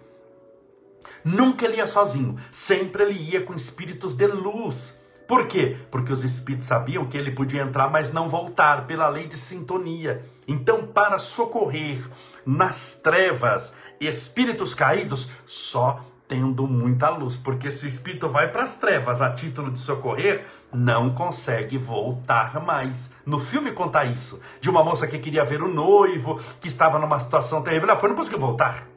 [1.23, 5.00] Nunca ele ia sozinho, sempre ele ia com espíritos de luz.
[5.31, 5.77] Por quê?
[5.89, 10.25] Porque os espíritos sabiam que ele podia entrar, mas não voltar, pela lei de sintonia.
[10.45, 12.01] Então, para socorrer
[12.45, 18.75] nas trevas espíritos caídos, só tendo muita luz, porque se o espírito vai para as
[18.75, 23.09] trevas a título de socorrer, não consegue voltar mais.
[23.25, 27.21] No filme conta isso, de uma moça que queria ver o noivo, que estava numa
[27.21, 28.90] situação terrível, ela foi, não conseguiu voltar.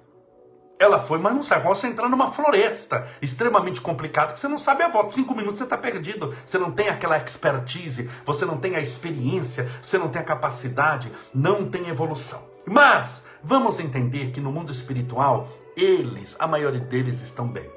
[0.78, 1.60] Ela foi, mas não.
[1.62, 5.12] Como você entrar numa floresta extremamente complicada, que você não sabe a volta.
[5.14, 6.34] Cinco minutos você está perdido.
[6.44, 11.12] Você não tem aquela expertise, você não tem a experiência, você não tem a capacidade,
[11.32, 12.42] não tem evolução.
[12.66, 17.70] Mas vamos entender que no mundo espiritual, eles, a maioria deles, estão bem.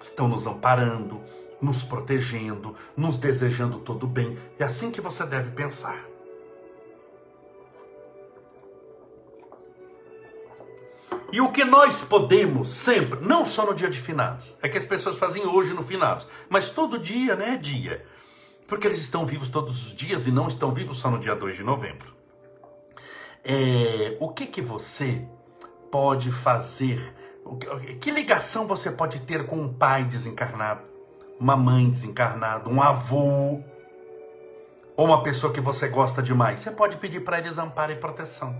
[0.00, 1.20] Estão nos amparando,
[1.60, 4.38] nos protegendo, nos desejando todo bem.
[4.58, 5.98] É assim que você deve pensar.
[11.38, 14.84] E o que nós podemos sempre, não só no dia de finados, é que as
[14.84, 18.04] pessoas fazem hoje no finados, mas todo dia, né, é dia.
[18.66, 21.58] Porque eles estão vivos todos os dias e não estão vivos só no dia 2
[21.58, 22.12] de novembro.
[23.44, 25.28] É, o que que você
[25.92, 27.14] pode fazer?
[28.00, 30.82] Que ligação você pode ter com um pai desencarnado,
[31.38, 33.62] uma mãe desencarnada, um avô,
[34.96, 36.58] ou uma pessoa que você gosta demais?
[36.58, 38.56] Você pode pedir para eles amparo e proteção.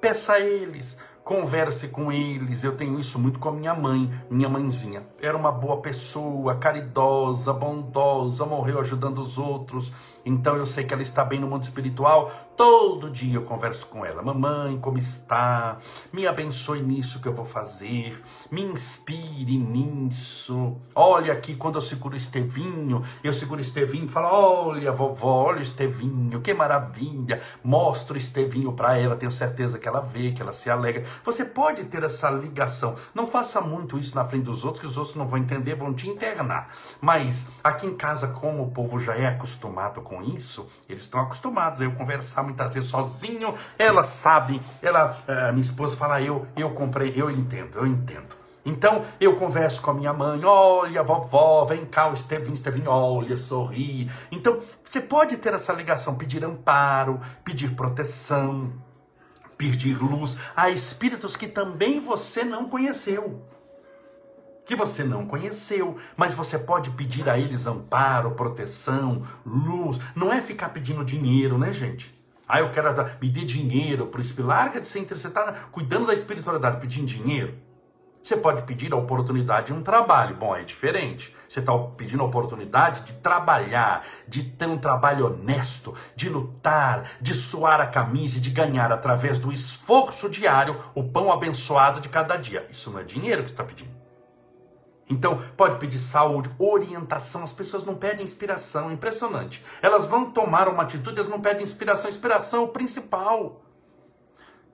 [0.00, 0.96] Peça a eles,
[1.28, 2.64] converse com eles.
[2.64, 5.02] Eu tenho isso muito com a minha mãe, minha mãezinha.
[5.20, 9.92] Era uma boa pessoa, caridosa, bondosa, morreu ajudando os outros.
[10.28, 12.30] Então eu sei que ela está bem no mundo espiritual.
[12.54, 14.20] Todo dia eu converso com ela.
[14.20, 15.78] Mamãe, como está?
[16.12, 18.22] Me abençoe nisso que eu vou fazer.
[18.50, 20.76] Me inspire nisso.
[20.94, 25.44] Olha aqui, quando eu seguro o Estevinho, eu seguro o Estevinho e falo: Olha, vovó,
[25.46, 27.40] olha o Estevinho, que maravilha.
[27.64, 29.16] Mostro o Estevinho para ela.
[29.16, 31.04] Tenho certeza que ela vê, que ela se alegra.
[31.24, 32.96] Você pode ter essa ligação.
[33.14, 35.94] Não faça muito isso na frente dos outros, que os outros não vão entender, vão
[35.94, 36.74] te internar.
[37.00, 41.80] Mas aqui em casa, como o povo já é acostumado com isso, eles estão acostumados
[41.80, 46.70] a eu conversar muitas vezes sozinho, ela sabe, ela, eh, minha esposa fala, eu, eu
[46.70, 48.38] comprei, eu entendo, eu entendo.
[48.64, 53.36] Então eu converso com a minha mãe, olha, vovó, vem cá, o Estevinho, Estevinho, olha,
[53.36, 54.10] sorri.
[54.30, 58.72] Então você pode ter essa ligação, pedir amparo, pedir proteção,
[59.56, 63.42] pedir luz a espíritos que também você não conheceu.
[64.68, 69.98] Que você não conheceu, mas você pode pedir a eles amparo, proteção, luz.
[70.14, 72.14] Não é ficar pedindo dinheiro, né, gente?
[72.46, 74.46] Ah, eu quero pedir dinheiro para o espírito.
[74.46, 77.54] Larga de ser você está cuidando da espiritualidade, pedindo dinheiro.
[78.22, 80.36] Você pode pedir a oportunidade de um trabalho.
[80.36, 81.34] Bom, é diferente.
[81.48, 87.32] Você está pedindo a oportunidade de trabalhar, de ter um trabalho honesto, de lutar, de
[87.32, 92.36] suar a camisa e de ganhar através do esforço diário o pão abençoado de cada
[92.36, 92.66] dia.
[92.70, 93.97] Isso não é dinheiro que você está pedindo.
[95.10, 97.42] Então, pode pedir saúde, orientação.
[97.42, 99.64] As pessoas não pedem inspiração, é impressionante.
[99.80, 102.10] Elas vão tomar uma atitude, elas não pedem inspiração.
[102.10, 103.62] Inspiração é o principal.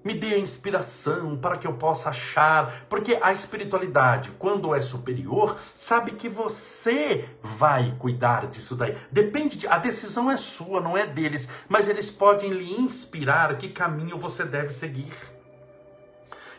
[0.04, 5.56] Me dê a inspiração para que eu possa achar, porque a espiritualidade, quando é superior,
[5.74, 8.98] sabe que você vai cuidar disso daí.
[9.10, 13.70] Depende de, a decisão é sua, não é deles, mas eles podem lhe inspirar que
[13.70, 15.33] caminho você deve seguir.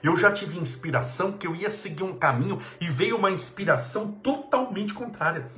[0.05, 4.93] Eu já tive inspiração que eu ia seguir um caminho e veio uma inspiração totalmente
[4.93, 5.49] contrária.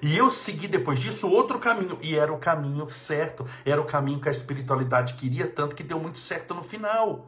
[0.00, 4.20] E eu segui depois disso outro caminho, e era o caminho certo, era o caminho
[4.20, 7.26] que a espiritualidade queria, tanto que deu muito certo no final.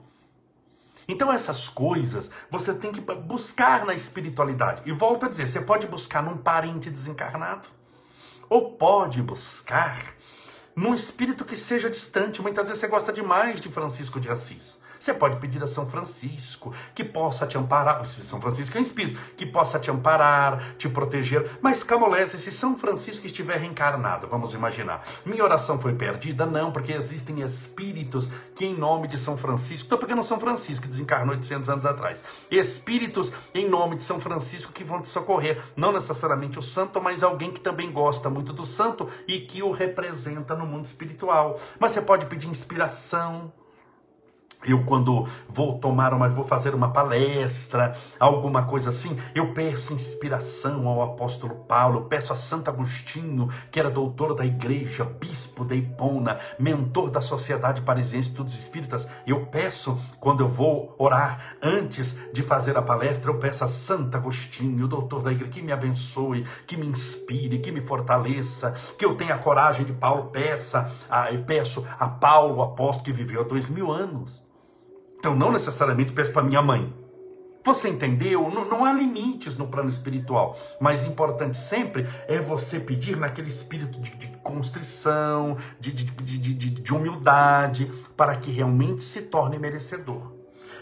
[1.08, 4.82] Então, essas coisas você tem que buscar na espiritualidade.
[4.86, 7.68] E volto a dizer: você pode buscar num parente desencarnado,
[8.48, 9.98] ou pode buscar
[10.76, 12.40] num espírito que seja distante.
[12.40, 14.78] Muitas vezes você gosta demais de Francisco de Assis.
[15.04, 18.06] Você pode pedir a São Francisco que possa te amparar.
[18.06, 21.58] São Francisco é um espírito que possa te amparar, te proteger.
[21.60, 26.46] Mas camolese, se São Francisco estiver reencarnado, vamos imaginar, minha oração foi perdida?
[26.46, 30.88] Não, porque existem espíritos que, em nome de São Francisco, estou pegando São Francisco, que
[30.88, 35.60] desencarnou 800 anos atrás, espíritos em nome de São Francisco que vão te socorrer.
[35.76, 39.70] Não necessariamente o santo, mas alguém que também gosta muito do santo e que o
[39.70, 41.60] representa no mundo espiritual.
[41.78, 43.52] Mas você pode pedir inspiração
[44.66, 50.86] eu quando vou tomar uma, vou fazer uma palestra, alguma coisa assim, eu peço inspiração
[50.88, 56.38] ao apóstolo Paulo, peço a Santo Agostinho, que era doutor da igreja, bispo de Ipona,
[56.58, 59.08] mentor da Sociedade Parisiense de Estudos Espíritas.
[59.26, 64.16] Eu peço, quando eu vou orar, antes de fazer a palestra, eu peço a Santo
[64.16, 69.16] Agostinho, doutor da igreja, que me abençoe, que me inspire, que me fortaleça, que eu
[69.16, 73.68] tenha a coragem de Paulo, peça, a, peço a Paulo, apóstolo que viveu há dois
[73.68, 74.44] mil anos
[75.24, 76.92] então, não necessariamente peço para minha mãe.
[77.64, 78.50] Você entendeu?
[78.50, 80.54] Não, não, há limites no plano espiritual.
[80.78, 86.94] Mas importante sempre é você pedir naquele espírito de, de constrição, de, de, de, de
[86.94, 90.34] humildade, para que realmente se torne merecedor.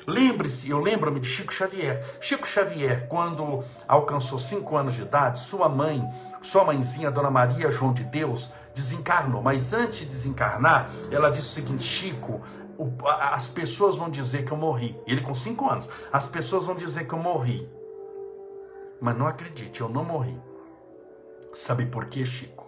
[0.08, 2.04] Lembre-se, eu lembro-me de Chico Xavier.
[2.20, 6.02] Chico Xavier, quando alcançou cinco anos de idade, sua mãe,
[6.42, 9.40] sua mãezinha, Dona Maria João de Deus, desencarnou.
[9.40, 12.40] Mas antes de desencarnar, ela disse o seguinte: Chico,
[13.06, 14.98] as pessoas vão dizer que eu morri.
[15.06, 15.88] Ele com cinco anos.
[16.12, 17.68] As pessoas vão dizer que eu morri.
[19.00, 20.40] Mas não acredite, eu não morri.
[21.54, 22.66] Sabe por quê, Chico?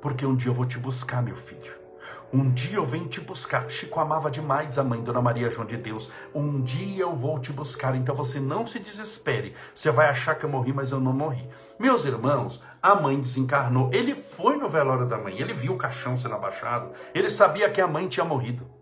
[0.00, 1.86] Porque um dia eu vou te buscar, meu filho.
[2.32, 3.70] Um dia eu venho te buscar.
[3.70, 6.10] Chico amava demais a mãe, Dona Maria João de Deus.
[6.34, 7.94] Um dia eu vou te buscar.
[7.94, 9.54] Então você não se desespere.
[9.74, 11.48] Você vai achar que eu morri, mas eu não morri.
[11.78, 13.90] Meus irmãos, a mãe desencarnou.
[13.92, 15.40] Ele foi no velório da mãe.
[15.40, 16.92] Ele viu o caixão sendo abaixado.
[17.14, 18.75] Ele sabia que a mãe tinha morrido.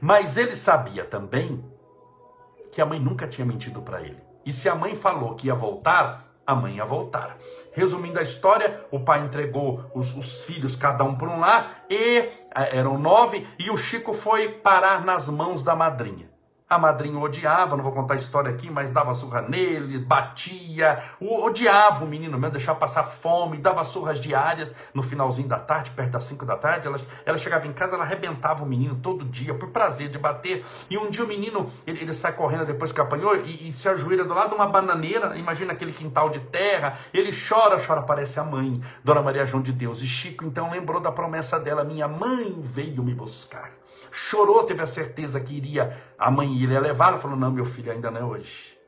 [0.00, 1.64] Mas ele sabia também
[2.72, 4.20] que a mãe nunca tinha mentido para ele.
[4.44, 7.36] E se a mãe falou que ia voltar, a mãe ia voltar.
[7.72, 12.18] Resumindo a história, o pai entregou os, os filhos, cada um por um lar, e
[12.18, 12.30] eh,
[12.78, 16.33] eram nove, e o Chico foi parar nas mãos da madrinha.
[16.66, 22.06] A madrinha odiava, não vou contar a história aqui, mas dava surra nele, batia, odiava
[22.06, 26.24] o menino mesmo, deixava passar fome, dava surras diárias no finalzinho da tarde, perto das
[26.24, 26.86] 5 da tarde.
[26.86, 30.64] Ela, ela chegava em casa, ela arrebentava o menino todo dia, por prazer de bater.
[30.88, 33.86] E um dia o menino, ele, ele sai correndo depois que apanhou e, e, se
[33.86, 36.98] ajoelha do lado de uma bananeira, imagina aquele quintal de terra.
[37.12, 40.00] Ele chora, chora, parece a mãe, Dona Maria João de Deus.
[40.00, 43.83] E Chico então lembrou da promessa dela: minha mãe veio me buscar
[44.14, 48.10] chorou, teve a certeza que iria, a mãe iria levá-la, falou: Não, meu filho, ainda
[48.10, 48.78] não é hoje.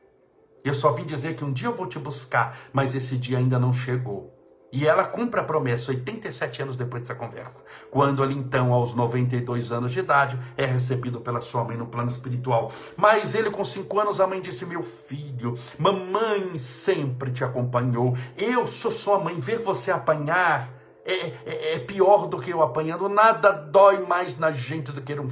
[0.63, 3.59] Eu só vim dizer que um dia eu vou te buscar, mas esse dia ainda
[3.59, 4.33] não chegou.
[4.71, 7.63] E ela cumpre a promessa 87 anos depois dessa conversa.
[7.89, 12.09] Quando ele, então, aos 92 anos de idade, é recebido pela sua mãe no plano
[12.09, 12.69] espiritual.
[12.97, 18.15] Mas ele, com 5 anos, a mãe disse: Meu filho, mamãe sempre te acompanhou.
[18.37, 20.76] Eu sou sua mãe, ver você apanhar
[21.07, 23.07] é, é, é pior do que eu apanhando.
[23.07, 25.29] Nada dói mais na gente do que um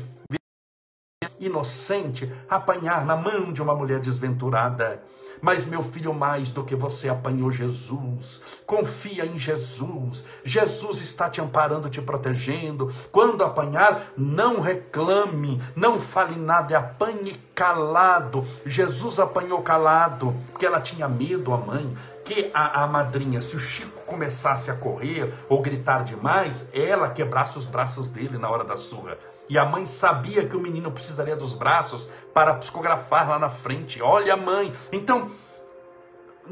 [1.46, 5.02] inocente apanhar na mão de uma mulher desventurada.
[5.42, 10.24] Mas, meu filho, mais do que você apanhou Jesus, confia em Jesus.
[10.44, 12.92] Jesus está te amparando, te protegendo.
[13.12, 18.46] Quando apanhar, não reclame, não fale nada, apanhe calado.
[18.66, 23.60] Jesus apanhou calado, porque ela tinha medo, a mãe que a, a madrinha, se o
[23.60, 28.76] Chico começasse a correr ou gritar demais, ela quebrasse os braços dele na hora da
[28.76, 29.16] surra.
[29.48, 34.02] E a mãe sabia que o menino precisaria dos braços para psicografar lá na frente.
[34.02, 34.74] Olha, mãe.
[34.92, 35.32] Então,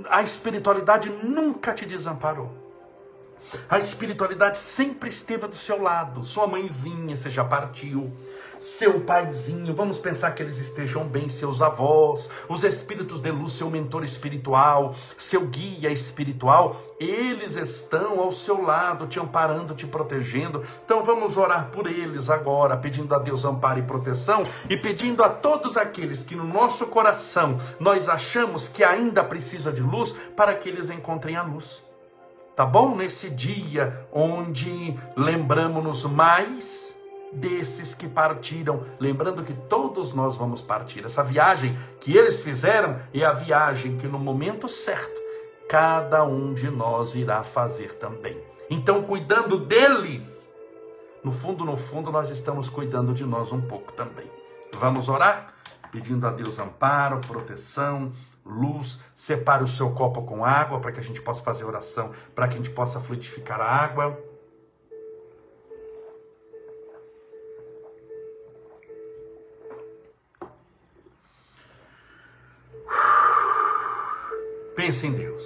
[0.09, 2.63] a espiritualidade nunca te desamparou.
[3.69, 6.23] A espiritualidade sempre esteve do seu lado.
[6.23, 8.11] Sua mãezinha, você já partiu
[8.63, 13.69] seu paizinho, vamos pensar que eles estejam bem, seus avós, os espíritos de luz, seu
[13.69, 20.63] mentor espiritual, seu guia espiritual, eles estão ao seu lado, te amparando, te protegendo.
[20.85, 25.29] Então vamos orar por eles agora, pedindo a Deus amparo e proteção e pedindo a
[25.29, 30.69] todos aqueles que no nosso coração nós achamos que ainda precisa de luz, para que
[30.69, 31.83] eles encontrem a luz.
[32.55, 32.95] Tá bom?
[32.95, 36.92] Nesse dia onde lembramos-nos mais
[37.35, 41.05] desses que partiram, lembrando que todos nós vamos partir.
[41.05, 45.21] Essa viagem que eles fizeram é a viagem que no momento certo
[45.67, 48.39] cada um de nós irá fazer também.
[48.69, 50.49] Então, cuidando deles,
[51.23, 54.29] no fundo, no fundo, nós estamos cuidando de nós um pouco também.
[54.79, 55.53] Vamos orar?
[55.91, 58.11] Pedindo a Deus amparo, proteção,
[58.45, 59.01] luz.
[59.15, 62.55] Separe o seu copo com água para que a gente possa fazer oração, para que
[62.55, 64.17] a gente possa fluidificar a água.
[74.85, 75.45] Pense em Deus.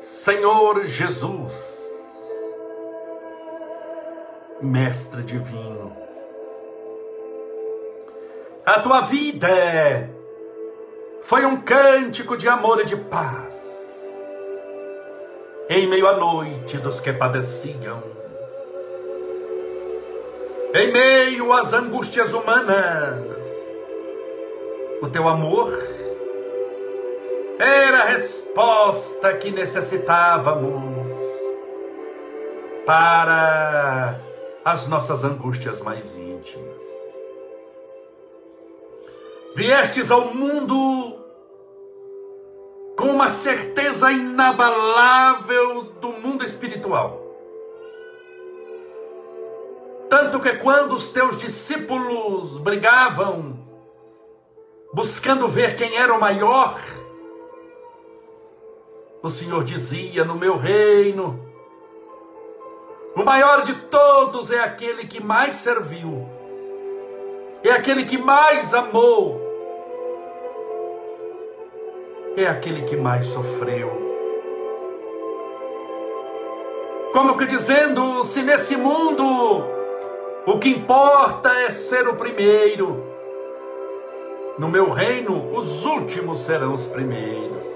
[0.00, 1.82] Senhor Jesus,
[4.60, 5.96] Mestre Divino,
[8.66, 10.11] a tua vida é
[11.22, 13.60] foi um cântico de amor e de paz.
[15.68, 18.02] Em meio à noite dos que padeciam,
[20.74, 23.24] em meio às angústias humanas,
[25.00, 25.72] o teu amor
[27.58, 31.08] era a resposta que necessitávamos
[32.84, 34.20] para
[34.64, 37.01] as nossas angústias mais íntimas.
[39.54, 41.22] Viestes ao mundo
[42.96, 47.20] com uma certeza inabalável do mundo espiritual.
[50.08, 53.58] Tanto que quando os teus discípulos brigavam,
[54.92, 56.78] buscando ver quem era o maior,
[59.22, 61.44] o Senhor dizia: No meu reino,
[63.16, 66.28] o maior de todos é aquele que mais serviu,
[67.64, 69.41] é aquele que mais amou,
[72.36, 73.90] é aquele que mais sofreu.
[77.12, 79.24] Como que dizendo: se nesse mundo
[80.46, 83.04] o que importa é ser o primeiro,
[84.58, 87.66] no meu reino os últimos serão os primeiros.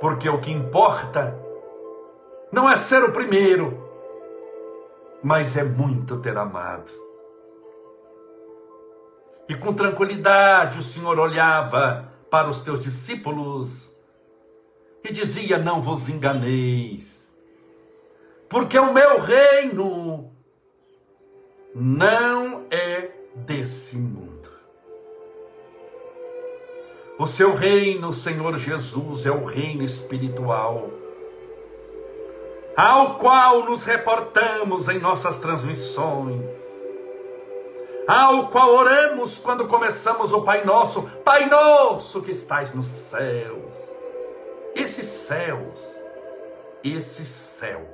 [0.00, 1.38] Porque o que importa
[2.52, 3.82] não é ser o primeiro,
[5.22, 6.90] mas é muito ter amado.
[9.48, 13.92] E com tranquilidade o Senhor olhava para os teus discípulos
[15.04, 17.30] e dizia: Não vos enganeis,
[18.48, 20.32] porque o meu reino
[21.72, 24.50] não é desse mundo.
[27.20, 30.90] O seu reino, Senhor Jesus, é o reino espiritual
[32.76, 36.52] ao qual nos reportamos em nossas transmissões,
[38.06, 43.74] ao qual oramos quando começamos o Pai Nosso, Pai Nosso que estás nos céus.
[44.74, 45.78] Esses céus,
[46.82, 47.88] esse céu,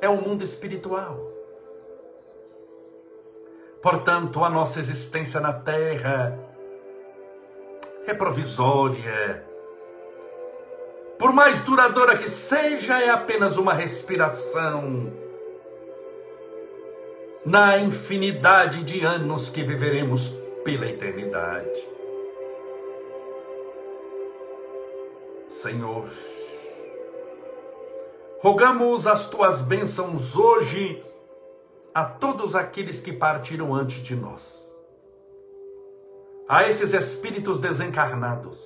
[0.00, 1.30] é o mundo espiritual.
[3.82, 6.38] Portanto, a nossa existência na terra
[8.06, 9.44] é provisória,
[11.22, 15.12] por mais duradoura que seja, é apenas uma respiração
[17.44, 20.28] na infinidade de anos que viveremos
[20.64, 21.88] pela eternidade.
[25.48, 26.08] Senhor,
[28.40, 31.04] rogamos as tuas bênçãos hoje
[31.92, 34.60] a todos aqueles que partiram antes de nós,
[36.48, 38.60] a esses espíritos desencarnados,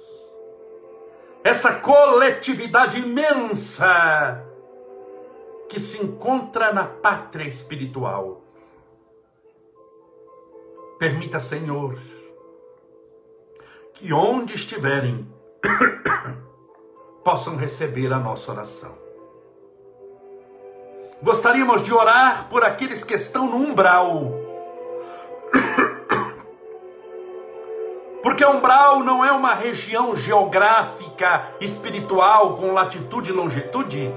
[1.42, 4.44] essa coletividade imensa
[5.68, 8.45] que se encontra na pátria espiritual.
[10.98, 11.96] Permita, Senhor,
[13.94, 15.26] que onde estiverem,
[17.24, 18.96] possam receber a nossa oração.
[21.22, 24.46] Gostaríamos de orar por aqueles que estão no umbral
[28.22, 34.12] Porque umbral não é uma região geográfica, espiritual, com latitude e longitude,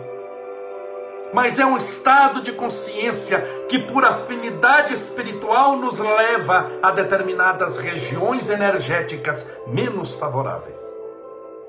[1.34, 8.50] mas é um estado de consciência que, por afinidade espiritual, nos leva a determinadas regiões
[8.50, 10.78] energéticas menos favoráveis,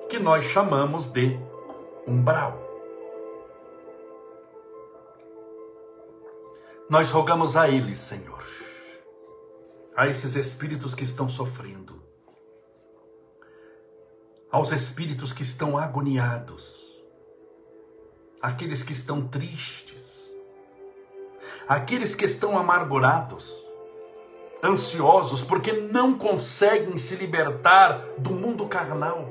[0.08, 1.38] que nós chamamos de
[2.06, 2.70] umbral.
[6.88, 8.42] Nós rogamos a eles, Senhor,
[9.94, 12.02] a esses espíritos que estão sofrendo,
[14.50, 16.89] aos espíritos que estão agoniados,
[18.42, 20.28] aqueles que estão tristes,
[21.68, 23.60] aqueles que estão amargurados,
[24.62, 29.28] ansiosos, porque não conseguem se libertar do mundo carnal.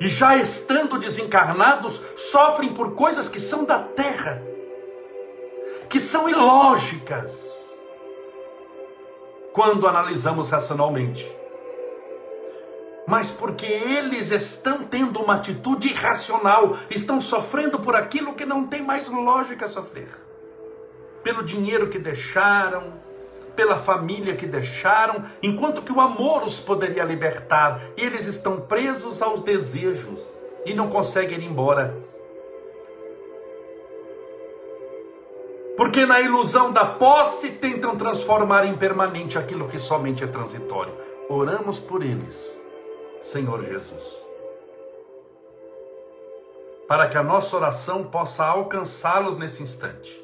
[0.00, 4.42] E já estando desencarnados, sofrem por coisas que são da terra,
[5.88, 7.52] que são ilógicas,
[9.52, 11.43] quando analisamos racionalmente
[13.06, 18.82] mas porque eles estão tendo uma atitude irracional, estão sofrendo por aquilo que não tem
[18.82, 20.08] mais lógica sofrer.
[21.22, 22.94] Pelo dinheiro que deixaram,
[23.54, 29.42] pela família que deixaram, enquanto que o amor os poderia libertar, eles estão presos aos
[29.42, 30.20] desejos
[30.64, 31.94] e não conseguem ir embora.
[35.76, 40.94] Porque na ilusão da posse tentam transformar em permanente aquilo que somente é transitório.
[41.28, 42.63] Oramos por eles
[43.24, 44.02] Senhor Jesus.
[46.86, 50.22] Para que a nossa oração possa alcançá-los nesse instante.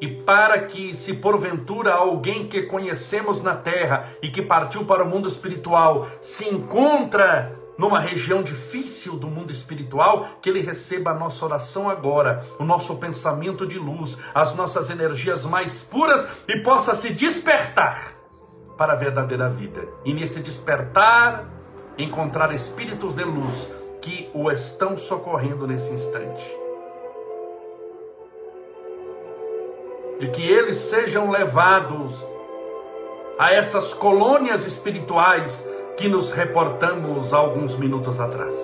[0.00, 5.08] E para que, se porventura alguém que conhecemos na terra e que partiu para o
[5.08, 11.44] mundo espiritual se encontra numa região difícil do mundo espiritual, que ele receba a nossa
[11.44, 17.10] oração agora, o nosso pensamento de luz, as nossas energias mais puras e possa se
[17.10, 18.21] despertar
[18.76, 19.86] para a verdadeira vida.
[20.04, 21.44] E nesse despertar,
[21.98, 23.70] encontrar espíritos de luz
[24.00, 26.44] que o estão socorrendo nesse instante.
[30.18, 32.14] De que eles sejam levados
[33.38, 35.64] a essas colônias espirituais
[35.96, 38.54] que nos reportamos alguns minutos atrás.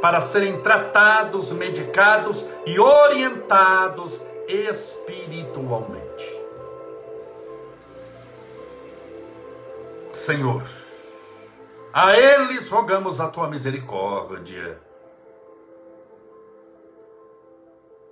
[0.00, 6.07] para serem tratados, medicados e orientados espiritualmente.
[10.18, 10.64] Senhor,
[11.92, 14.80] a eles rogamos a tua misericórdia.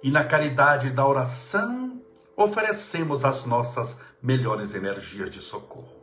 [0.02, 2.00] E na caridade da oração,
[2.36, 5.96] oferecemos as nossas melhores energias de socorro.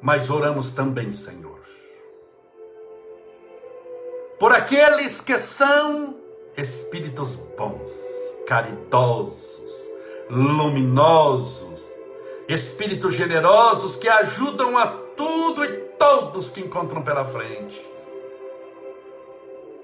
[0.00, 1.60] Mas oramos também, Senhor,
[4.40, 6.16] por aqueles que são
[6.56, 7.92] espíritos bons,
[8.46, 9.72] caridosos,
[10.30, 11.73] luminosos,
[12.48, 15.68] espíritos generosos que ajudam a tudo e
[15.98, 17.80] todos que encontram pela frente.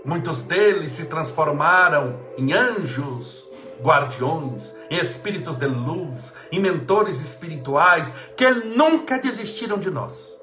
[0.05, 3.47] Muitos deles se transformaram em anjos,
[3.83, 10.40] guardiões, em espíritos de luz, em mentores espirituais que nunca desistiram de nós.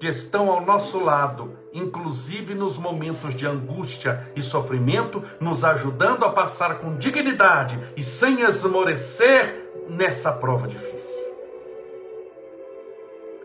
[0.00, 6.30] Que estão ao nosso lado, inclusive nos momentos de angústia e sofrimento, nos ajudando a
[6.30, 11.20] passar com dignidade e sem esmorecer nessa prova difícil.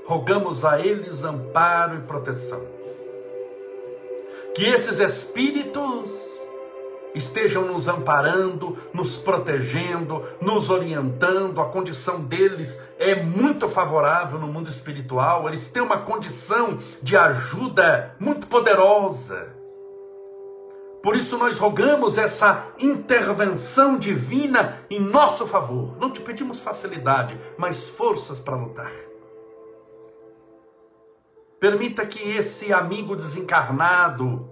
[0.07, 2.75] Rogamos a eles amparo e proteção
[4.55, 6.09] que esses espíritos
[7.15, 11.59] estejam nos amparando, nos protegendo, nos orientando.
[11.59, 18.15] A condição deles é muito favorável no mundo espiritual, eles têm uma condição de ajuda
[18.19, 19.55] muito poderosa.
[21.01, 25.95] Por isso nós rogamos essa intervenção divina em nosso favor.
[25.99, 28.91] Não te pedimos facilidade, mas forças para lutar.
[31.59, 34.49] Permita que esse amigo desencarnado,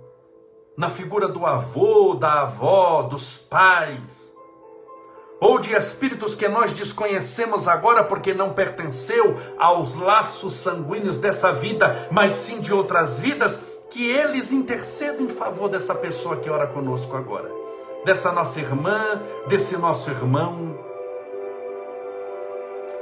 [0.75, 4.33] na figura do avô, da avó, dos pais,
[5.39, 12.07] ou de espíritos que nós desconhecemos agora porque não pertenceu aos laços sanguíneos dessa vida,
[12.09, 13.59] mas sim de outras vidas,
[13.89, 17.51] que eles intercedam em favor dessa pessoa que ora conosco agora,
[18.05, 20.79] dessa nossa irmã, desse nosso irmão,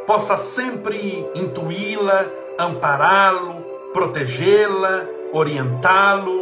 [0.06, 2.26] possa sempre intuí-la,
[2.60, 3.62] ampará-lo,
[3.94, 6.41] protegê-la, orientá-lo,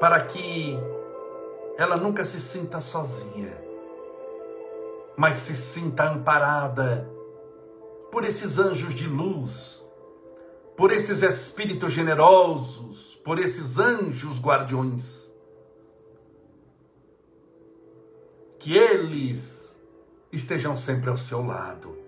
[0.00, 0.78] para que
[1.78, 3.56] ela nunca se sinta sozinha,
[5.16, 7.10] mas se sinta amparada
[8.10, 9.84] por esses anjos de luz,
[10.76, 15.32] por esses espíritos generosos, por esses anjos guardiões.
[18.58, 19.78] Que eles
[20.32, 22.06] estejam sempre ao seu lado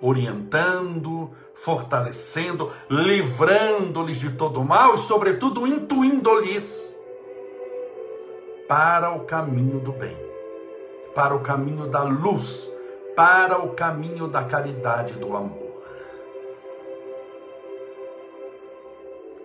[0.00, 6.93] orientando, fortalecendo, livrando-lhes de todo mal e, sobretudo, intuindo-lhes
[8.68, 10.16] para o caminho do bem,
[11.14, 12.70] para o caminho da luz,
[13.14, 15.82] para o caminho da caridade e do amor.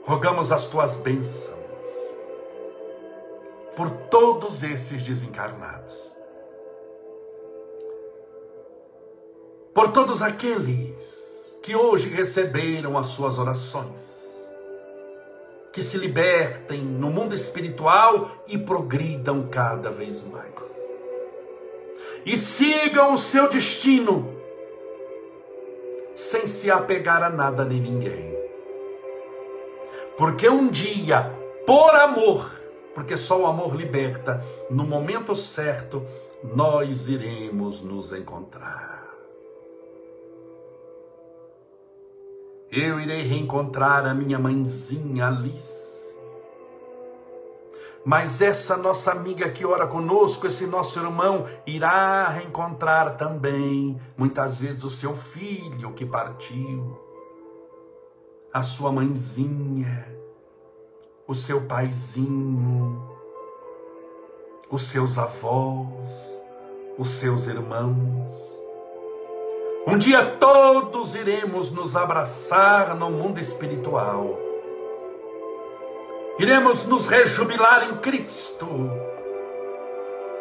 [0.04, 1.58] Rogamos as tuas bênçãos
[3.76, 6.10] por todos esses desencarnados
[9.80, 11.18] por todos aqueles
[11.64, 14.02] que hoje receberam as suas orações,
[15.72, 20.50] que se libertem no mundo espiritual e progridam cada vez mais.
[22.26, 24.40] E sigam o seu destino
[26.16, 28.38] sem se apegar a nada nem ninguém.
[30.18, 31.34] Porque um dia,
[31.66, 32.52] por amor,
[32.94, 36.06] porque só o amor liberta, no momento certo,
[36.44, 38.89] nós iremos nos encontrar.
[42.72, 45.90] Eu irei reencontrar a minha mãezinha Alice.
[48.06, 54.84] Mas essa nossa amiga que ora conosco, esse nosso irmão, irá reencontrar também, muitas vezes,
[54.84, 56.98] o seu filho que partiu,
[58.54, 60.08] a sua mãezinha,
[61.28, 63.08] o seu paizinho,
[64.72, 66.40] os seus avós,
[66.98, 68.49] os seus irmãos.
[69.92, 74.38] Um dia todos iremos nos abraçar no mundo espiritual.
[76.38, 78.68] Iremos nos rejubilar em Cristo.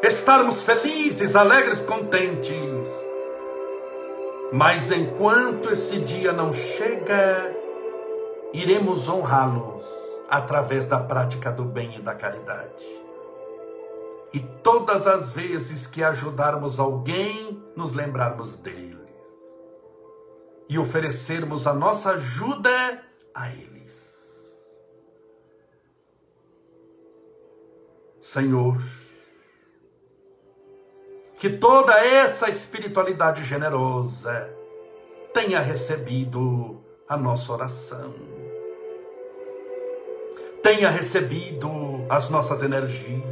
[0.02, 2.88] Estarmos felizes, alegres, contentes.
[4.52, 7.56] Mas enquanto esse dia não chega,
[8.52, 9.86] iremos honrá-los
[10.28, 12.84] através da prática do bem e da caridade.
[14.30, 18.97] E todas as vezes que ajudarmos alguém, nos lembrarmos dele
[20.68, 23.02] e oferecermos a nossa ajuda
[23.34, 23.78] a eles.
[28.20, 28.76] Senhor,
[31.38, 34.52] que toda essa espiritualidade generosa
[35.32, 38.14] tenha recebido a nossa oração.
[40.62, 43.22] Tenha recebido as nossas energias,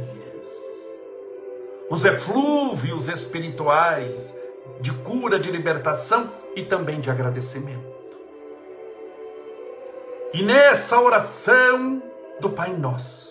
[1.89, 4.33] os eflúvios espirituais
[4.79, 7.97] de cura, de libertação e também de agradecimento.
[10.33, 12.01] E nessa oração
[12.39, 13.27] do Pai Nosso,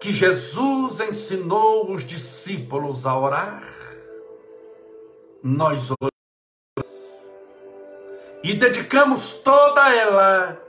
[0.00, 3.62] que Jesus ensinou os discípulos a orar,
[5.42, 6.12] nós oramos
[8.44, 10.60] e dedicamos toda ela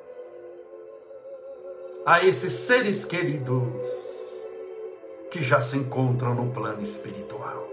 [2.05, 3.87] a esses seres queridos
[5.31, 7.72] que já se encontram no plano espiritual.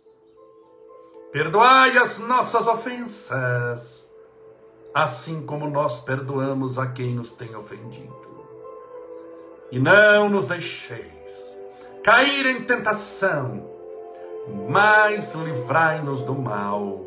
[1.31, 4.05] Perdoai as nossas ofensas,
[4.93, 8.45] assim como nós perdoamos a quem nos tem ofendido.
[9.71, 11.57] E não nos deixeis
[12.03, 13.65] cair em tentação,
[14.67, 17.05] mas livrai-nos do mal.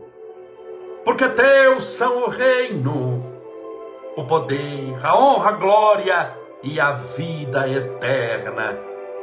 [1.05, 3.23] Porque teus são o reino,
[4.17, 8.79] o poder, a honra, a glória e a vida eterna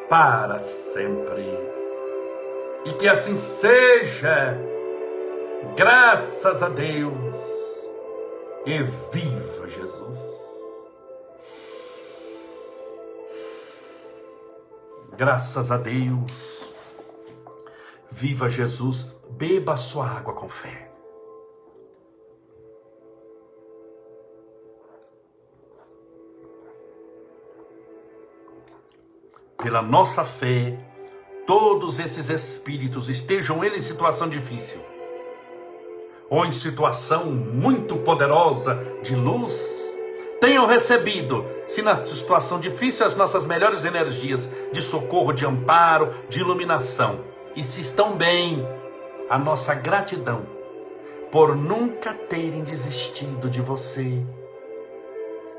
[0.07, 1.57] para sempre.
[2.85, 4.69] E que assim seja
[5.75, 7.37] Graças a Deus.
[8.65, 8.77] E
[9.11, 10.19] viva Jesus.
[15.17, 16.69] Graças a Deus.
[18.11, 19.11] Viva Jesus.
[19.29, 20.91] Beba sua água com fé.
[29.57, 30.77] Pela nossa fé,
[31.45, 34.81] todos esses espíritos, estejam eles em situação difícil,
[36.31, 39.69] ou em situação muito poderosa de luz,
[40.39, 46.39] tenham recebido, se na situação difícil, as nossas melhores energias de socorro, de amparo, de
[46.39, 47.19] iluminação.
[47.53, 48.65] E se estão bem,
[49.29, 50.47] a nossa gratidão
[51.29, 54.25] por nunca terem desistido de você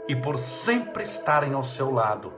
[0.08, 2.32] e por sempre estarem ao seu lado,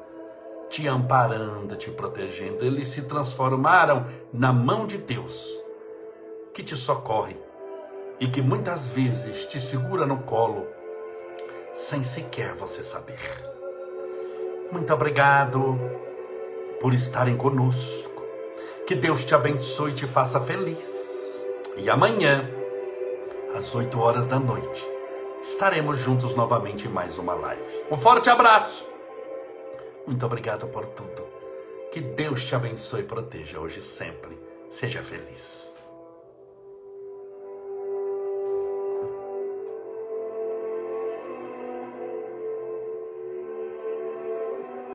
[0.69, 2.65] te amparando, te protegendo.
[2.65, 5.49] Eles se transformaram na mão de Deus,
[6.53, 7.44] que te socorre
[8.21, 10.67] e que muitas vezes te segura no colo
[11.75, 13.19] sem sequer você saber.
[14.71, 15.79] Muito obrigado
[16.81, 18.23] por estarem conosco.
[18.87, 21.05] Que Deus te abençoe e te faça feliz.
[21.77, 22.49] E amanhã,
[23.57, 24.85] às 8 horas da noite,
[25.43, 27.85] estaremos juntos novamente em mais uma live.
[27.91, 28.89] Um forte abraço.
[30.07, 31.25] Muito obrigado por tudo.
[31.91, 34.39] Que Deus te abençoe e proteja hoje e sempre.
[34.71, 35.64] Seja feliz.